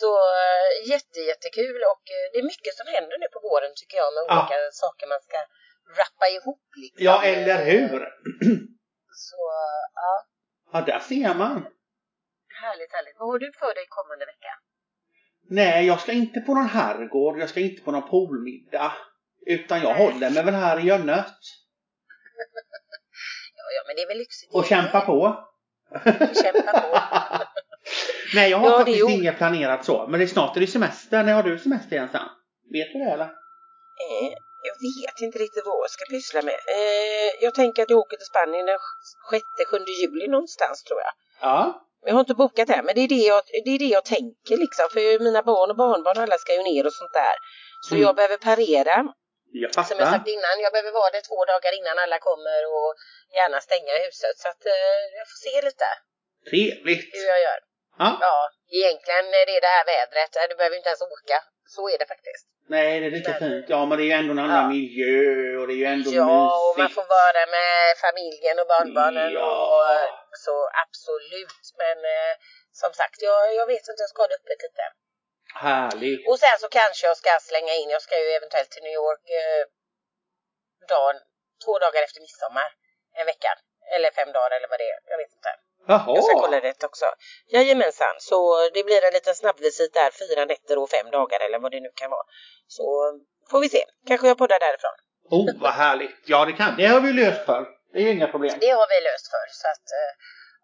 Så 0.00 0.10
eh, 0.42 0.70
jätte, 0.92 1.20
jättekul 1.30 1.80
och 1.92 2.04
det 2.32 2.38
är 2.42 2.46
mycket 2.52 2.74
som 2.80 2.86
händer 2.94 3.16
nu 3.22 3.28
på 3.34 3.40
våren 3.48 3.72
tycker 3.76 3.96
jag 4.02 4.10
med 4.14 4.22
olika 4.22 4.56
saker 4.82 5.06
man 5.06 5.22
ska 5.28 5.38
rappa 6.00 6.26
ihop. 6.36 6.66
Liksom. 6.82 7.04
Ja, 7.08 7.24
eller 7.24 7.64
hur? 7.70 7.98
Så 9.14 9.36
ja, 9.94 10.26
Ja, 10.72 10.80
där 10.80 10.98
ser 10.98 11.34
man. 11.34 11.66
härligt, 12.62 12.92
härligt. 12.92 13.16
Vad 13.18 13.28
har 13.28 13.38
du 13.38 13.52
för 13.58 13.74
dig 13.74 13.86
kommande 13.88 14.26
vecka? 14.26 14.48
Nej, 15.50 15.86
jag 15.86 16.00
ska 16.00 16.12
inte 16.12 16.40
på 16.40 16.54
någon 16.54 16.66
herrgård. 16.68 17.38
Jag 17.38 17.48
ska 17.48 17.60
inte 17.60 17.82
på 17.82 17.90
någon 17.90 18.08
poolmiddag. 18.10 18.92
Utan 19.46 19.80
jag 19.82 19.94
håller 19.94 20.30
mig 20.30 20.44
väl 20.44 20.54
här 20.54 20.78
i 20.80 20.82
Jönnet. 20.82 21.26
Ja, 23.56 23.64
ja, 23.76 23.82
men 23.86 23.96
det 23.96 24.02
är 24.02 24.08
väl 24.08 24.18
lyxigt. 24.18 24.54
Och 24.54 24.64
kämpa 24.64 25.00
på. 25.00 25.44
Kämpa 26.42 26.80
på. 26.80 26.98
Nej, 28.34 28.50
jag 28.50 28.58
har 28.58 28.70
Ja, 28.70 28.78
faktiskt 28.78 29.08
inget 29.10 29.36
planerat 29.36 29.84
så. 29.84 30.06
Men 30.06 30.20
det 30.20 30.24
är 30.24 30.26
snart 30.26 30.56
är 30.56 30.60
det 30.60 30.66
semester. 30.66 31.22
När 31.24 31.34
har 31.34 31.42
du 31.42 31.58
semester 31.58 31.96
igen 31.96 32.08
sen? 32.12 32.28
Vet 32.72 32.92
du 32.92 32.98
det 32.98 33.10
eller? 33.10 33.24
Eh, 33.24 34.32
jag 34.68 34.76
vet 34.88 35.16
inte 35.26 35.38
riktigt 35.38 35.66
vad 35.66 35.78
jag 35.84 35.90
ska 35.90 36.04
pyssla 36.14 36.40
med. 36.42 36.58
Eh, 36.78 37.30
jag 37.44 37.54
tänker 37.54 37.82
att 37.82 37.90
jag 37.90 37.98
åker 37.98 38.16
till 38.16 38.26
Spanien 38.32 38.66
den 38.66 38.78
6-7 39.70 39.84
juli 40.02 40.26
någonstans 40.28 40.82
tror 40.84 41.00
jag. 41.00 41.12
Ja. 41.40 41.80
Jag 42.06 42.12
har 42.14 42.20
inte 42.20 42.34
bokat 42.34 42.68
det, 42.68 42.80
men 42.86 42.94
det 42.94 43.00
är 43.00 43.08
det 43.08 43.24
jag, 43.32 43.42
det 43.64 43.70
är 43.76 43.78
det 43.78 43.92
jag 43.98 44.04
tänker 44.04 44.56
liksom. 44.64 44.86
För 44.92 45.18
mina 45.26 45.42
barn 45.42 45.70
och 45.70 45.76
barnbarn 45.76 46.18
alla 46.18 46.38
ska 46.38 46.50
ju 46.58 46.62
ner 46.62 46.86
och 46.86 46.92
sånt 47.00 47.12
där. 47.12 47.36
Så 47.86 47.94
Mm. 47.94 48.02
jag 48.06 48.12
behöver 48.16 48.36
parera. 48.50 48.96
Jag 49.62 49.86
Som 49.90 49.96
jag 49.98 50.08
sagt 50.14 50.28
innan, 50.36 50.54
jag 50.64 50.72
behöver 50.72 50.92
vara 51.00 51.10
där 51.16 51.24
två 51.30 51.38
dagar 51.52 51.72
innan 51.80 51.96
alla 52.04 52.18
kommer 52.28 52.60
och 52.76 52.90
gärna 53.38 53.58
stänga 53.68 53.92
huset. 54.04 54.34
Så 54.42 54.46
att 54.52 54.62
eh, 54.66 55.00
jag 55.18 55.26
får 55.30 55.38
se 55.46 55.54
lite 55.68 55.88
Trevligt. 56.50 57.08
hur 57.14 57.26
jag 57.34 57.40
gör. 57.46 57.58
Ja. 57.98 58.18
Ja, 58.20 58.36
egentligen 58.78 59.26
är 59.40 59.46
det 59.50 59.60
det 59.66 59.72
här 59.76 59.84
vädret. 59.92 60.32
Du 60.50 60.54
behöver 60.56 60.76
inte 60.76 60.88
ens 60.88 61.02
åka. 61.02 61.38
Så 61.74 61.82
är 61.92 61.98
det 61.98 62.06
faktiskt. 62.14 62.46
Nej, 62.74 63.00
det 63.00 63.06
är 63.06 63.10
lite 63.18 63.30
Men- 63.30 63.38
fint. 63.42 63.66
Ja, 63.74 63.80
men 63.86 63.94
det 63.98 64.04
är 64.04 64.10
ju 64.12 64.18
ändå 64.20 64.32
en 64.36 64.38
annan 64.46 64.62
Ja. 64.64 64.68
miljö 64.76 65.22
och 65.60 65.66
det 65.68 65.74
är 65.76 65.82
ju 65.84 65.88
ändå 65.96 66.10
Ja, 66.22 66.40
och 66.64 66.74
man 66.78 66.84
mysigt. 66.84 66.94
får 66.98 67.06
vara 67.18 67.42
med 67.56 67.74
familjen 68.06 68.56
och 68.62 68.68
barnbarnen 68.74 69.30
Ja. 69.32 69.50
och 69.74 70.38
så 70.46 70.54
absolut. 70.84 71.64
Men 71.82 71.96
eh, 72.16 72.32
som 72.82 72.90
sagt, 73.00 73.18
jag, 73.28 73.54
jag 73.58 73.66
vet 73.72 73.84
inte, 73.90 74.02
jag 74.04 74.10
ska 74.12 74.22
ha 74.22 74.28
det 74.32 74.38
öppet 74.40 74.60
lite. 74.66 74.84
Härligt. 75.68 76.22
Och 76.28 76.38
sen 76.44 76.56
så 76.62 76.68
kanske 76.80 77.02
jag 77.10 77.16
ska 77.22 77.30
slänga 77.50 77.74
in, 77.80 77.88
jag 77.96 78.02
ska 78.06 78.14
ju 78.24 78.28
eventuellt 78.38 78.70
till 78.70 78.82
New 78.86 78.96
York 79.02 79.24
eh, 79.40 79.62
dagen, 80.94 81.16
två 81.64 81.74
dagar 81.84 82.02
efter 82.06 82.20
midsommar. 82.20 82.68
En 83.20 83.26
vecka. 83.32 83.50
Eller 83.94 84.10
fem 84.10 84.32
dagar 84.32 84.50
eller 84.56 84.68
vad 84.72 84.78
det 84.82 84.88
är. 84.94 85.00
Jag 85.12 85.18
vet 85.22 85.32
inte. 85.38 85.50
Jaha. 85.86 86.04
Jag 86.14 86.24
ska 86.24 86.40
kolla 86.40 86.60
rätt 86.60 86.84
också. 86.84 87.04
Jajamensan, 87.52 88.14
så 88.18 88.38
det 88.74 88.82
blir 88.84 89.04
en 89.08 89.12
liten 89.12 89.34
snabbvisit 89.34 89.94
där, 89.94 90.10
fyra 90.22 90.44
nätter 90.44 90.78
och 90.78 90.90
fem 90.90 91.10
dagar 91.10 91.40
eller 91.46 91.58
vad 91.58 91.70
det 91.72 91.80
nu 91.80 91.90
kan 91.94 92.10
vara. 92.10 92.26
Så 92.66 92.84
får 93.50 93.60
vi 93.60 93.68
se, 93.68 93.84
kanske 94.08 94.28
jag 94.28 94.38
poddar 94.38 94.58
därifrån. 94.60 94.96
Oh, 95.30 95.60
vad 95.60 95.72
härligt. 95.72 96.16
Ja, 96.26 96.44
det, 96.44 96.52
kan, 96.52 96.76
det 96.76 96.86
har 96.86 97.00
vi 97.00 97.12
löst 97.12 97.44
för. 97.46 97.66
Det 97.92 97.98
är 97.98 98.12
inga 98.12 98.26
problem. 98.26 98.54
Det 98.60 98.70
har 98.70 98.86
vi 98.92 98.98
löst 99.08 99.26
för, 99.34 99.44
så 99.60 99.66
att 99.74 99.86
eh, 100.00 100.10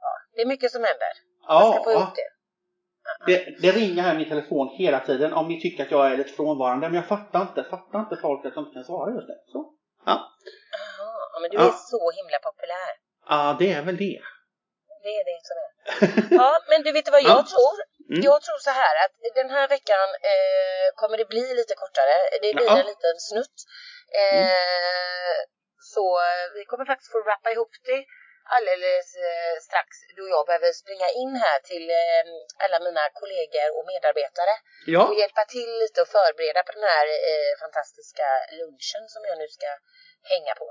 ja, 0.04 0.11
det 0.35 0.40
är 0.42 0.46
mycket 0.46 0.72
som 0.72 0.85
händer. 0.85 1.12
Jag 1.48 1.74
ska 1.74 1.85
få 1.85 1.90
ihop 1.92 2.02
Ja, 3.04 3.26
det. 3.26 3.35
det, 3.35 3.56
det 3.62 3.72
ringer 3.80 4.02
här 4.02 4.14
i 4.14 4.18
min 4.18 4.28
telefon 4.28 4.68
hela 4.78 5.00
tiden 5.00 5.33
om 5.33 5.48
ni 5.48 5.61
tycker 5.61 5.83
att 5.85 5.90
jag 5.90 6.12
är 6.12 6.16
lite 6.16 6.33
frånvarande. 6.33 6.87
Men 6.88 6.96
jag 6.96 7.09
fattar 7.09 7.40
inte. 7.42 7.64
Fattar 7.70 7.98
inte 8.00 8.16
folk 8.16 8.46
att 8.46 8.54
de 8.54 8.61
inte 8.64 8.74
kan 8.74 8.85
svara 8.85 9.14
just 9.14 9.26
det. 9.26 9.38
Så. 9.52 9.72
Ja. 10.06 10.12
Jaha, 10.72 11.28
ja, 11.33 11.40
men 11.40 11.50
du 11.50 11.56
Ja. 11.56 11.62
är 11.66 11.72
så 11.72 12.11
himla 12.18 12.38
populär. 12.38 12.90
ja, 13.28 13.56
det 13.59 13.72
är 13.72 13.83
väl 13.83 13.96
det. 13.96 14.20
Det 15.04 15.12
är 15.20 15.24
det 15.30 15.40
som 15.48 15.56
är. 15.62 15.66
Ja, 16.42 16.50
men 16.70 16.78
du 16.82 16.90
vet 16.92 17.08
vad 17.16 17.22
jag 17.22 17.38
Ja. 17.44 17.46
tror? 17.52 17.74
Mm. 18.10 18.22
Jag 18.28 18.38
tror 18.44 18.58
så 18.68 18.70
här 18.80 18.94
att 19.04 19.14
den 19.40 19.50
här 19.56 19.66
veckan 19.76 20.08
eh, 20.32 20.86
kommer 21.00 21.16
det 21.20 21.28
bli 21.34 21.46
lite 21.60 21.74
kortare. 21.82 22.16
Det 22.42 22.50
blir 22.56 22.66
Ja. 22.66 22.72
Mm. 22.72 22.80
en 22.82 22.86
liten 22.92 23.16
snutt. 23.28 23.56
Eh, 24.22 25.38
Så 25.94 26.04
eh, 26.28 26.44
vi 26.56 26.62
kommer 26.70 26.84
faktiskt 26.92 27.12
få 27.12 27.18
rappa 27.32 27.50
ihop 27.54 27.72
det 27.90 28.00
alldeles 28.56 29.08
eh, 29.28 29.54
strax 29.66 29.88
då 30.16 30.22
jag 30.34 30.42
behöver 30.48 30.72
springa 30.82 31.08
in 31.22 31.34
här 31.44 31.58
till 31.70 31.86
eh, 31.90 32.24
alla 32.64 32.78
mina 32.86 33.04
kollegor 33.20 33.68
och 33.76 33.84
medarbetare 33.92 34.54
och 34.60 34.92
Ja, 34.96 35.02
hjälpa 35.22 35.44
till 35.54 35.70
lite 35.82 35.98
och 36.02 36.08
förbereda 36.18 36.60
på 36.66 36.72
den 36.78 36.86
här 36.94 37.06
eh, 37.30 37.52
fantastiska 37.62 38.26
lunchen 38.58 39.04
som 39.14 39.22
jag 39.28 39.36
nu 39.42 39.48
ska 39.56 39.68
hänga 40.32 40.54
på. 40.62 40.66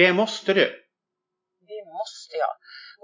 det 0.00 0.12
måste 0.12 0.50
du. 0.60 0.66
Det 1.72 1.82
måste 2.00 2.34
jag. 2.44 2.54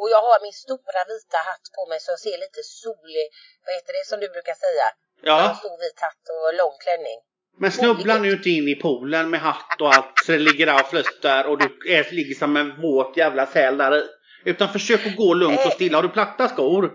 Och 0.01 0.09
jag 0.15 0.21
har 0.27 0.37
min 0.47 0.57
stora 0.65 1.01
vita 1.13 1.39
hatt 1.51 1.67
på 1.77 1.83
mig 1.91 1.99
så 2.05 2.09
jag 2.15 2.21
ser 2.27 2.37
lite 2.45 2.63
solig, 2.83 3.25
vad 3.65 3.73
heter 3.77 3.93
det 3.99 4.05
som 4.11 4.19
du 4.25 4.29
brukar 4.37 4.57
säga? 4.67 4.87
Jag 5.29 5.33
har 5.33 5.41
en 5.41 5.47
Ja, 5.49 5.55
stor 5.63 5.77
vit 5.85 6.01
hatt 6.07 6.25
och 6.35 6.55
lång 6.61 6.77
klänning. 6.85 7.19
men 7.63 7.71
snubbla 7.79 8.15
nu 8.25 8.31
inte 8.37 8.51
in 8.59 8.69
i 8.69 8.77
poolen 8.85 9.31
med 9.31 9.41
hatt 9.41 9.81
och 9.81 9.91
allt 9.95 10.13
så 10.25 10.33
det 10.33 10.39
ligger 10.49 10.67
där 10.67 10.81
och 10.83 10.89
flyter 10.93 11.47
och 11.49 11.57
du 11.59 11.67
är, 11.97 12.11
ligger 12.19 12.35
som 12.35 12.57
en 12.57 12.81
våt 12.81 13.17
jävla 13.17 13.47
säl 13.47 13.77
där 13.77 13.93
i. 14.01 14.03
Utan 14.45 14.69
försök 14.77 15.07
att 15.07 15.17
gå 15.17 15.35
lugnt 15.35 15.67
och 15.67 15.73
stilla. 15.73 15.99
Har 15.99 16.03
du 16.03 16.09
platta 16.09 16.49
skor? 16.49 16.93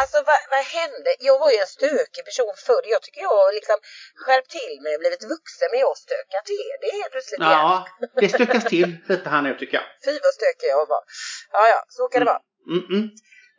Alltså 0.00 0.16
vad, 0.28 0.40
vad, 0.52 0.64
hände? 0.78 1.10
Jag 1.28 1.38
var 1.42 1.50
ju 1.50 1.58
en 1.64 1.72
stökig 1.78 2.24
person 2.28 2.54
förr. 2.66 2.84
Jag 2.94 3.02
tycker 3.02 3.20
jag 3.20 3.36
har 3.42 3.52
liksom 3.52 3.78
skärpt 4.22 4.50
till 4.58 4.74
mig 4.82 4.94
och 4.94 5.02
blivit 5.04 5.24
vuxen 5.34 5.68
men 5.70 5.80
jag 5.86 5.96
stökar 6.06 6.42
till 6.52 6.68
det 6.82 6.90
helt 6.98 7.12
plötsligt 7.14 7.40
Ja, 7.40 7.86
det 8.20 8.28
stökas 8.28 8.64
till 8.74 8.90
lite 9.12 9.28
här 9.34 9.42
nu 9.42 9.52
tycker 9.60 9.76
jag. 9.80 9.86
Fy 10.04 10.12
vad 10.24 10.34
stökig 10.38 10.68
jag 10.76 10.86
var. 10.94 11.02
Ja, 11.52 11.62
ja, 11.74 11.80
så 11.96 12.02
kan 12.08 12.22
mm. 12.22 12.26
det 12.26 12.30
vara. 12.32 12.42
Mm 12.74 12.84
-mm. 12.88 13.04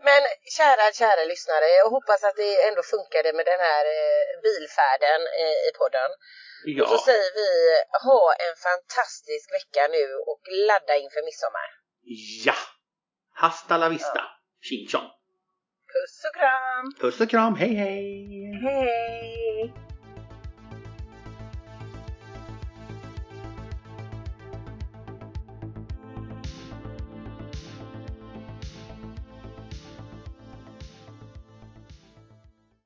Men 0.07 0.21
kära, 0.57 0.85
kära 1.01 1.23
lyssnare, 1.33 1.67
jag 1.81 1.89
hoppas 1.97 2.23
att 2.23 2.35
det 2.35 2.67
ändå 2.67 2.83
funkade 2.95 3.29
med 3.37 3.45
den 3.51 3.61
här 3.69 3.85
eh, 3.97 4.23
bilfärden 4.45 5.21
eh, 5.41 5.57
i 5.67 5.71
podden. 5.81 6.09
Ja. 6.65 6.83
Och 6.83 6.89
så 6.89 6.97
säger 7.09 7.31
vi 7.41 7.47
ha 8.07 8.23
en 8.45 8.55
fantastisk 8.67 9.45
vecka 9.57 9.83
nu 9.97 10.05
och 10.29 10.41
ladda 10.67 10.95
inför 11.03 11.21
midsommar. 11.27 11.67
Ja! 12.45 12.57
Hasta 13.33 13.77
la 13.77 13.89
vista! 13.89 14.21
Ja. 14.23 14.27
Tjing! 14.67 14.87
Puss 15.93 16.25
och 16.25 16.35
kram! 16.35 16.93
Puss 17.01 17.21
och 17.21 17.29
kram, 17.29 17.55
hej 17.55 17.73
hej! 17.73 18.59
Hej! 18.61 19.32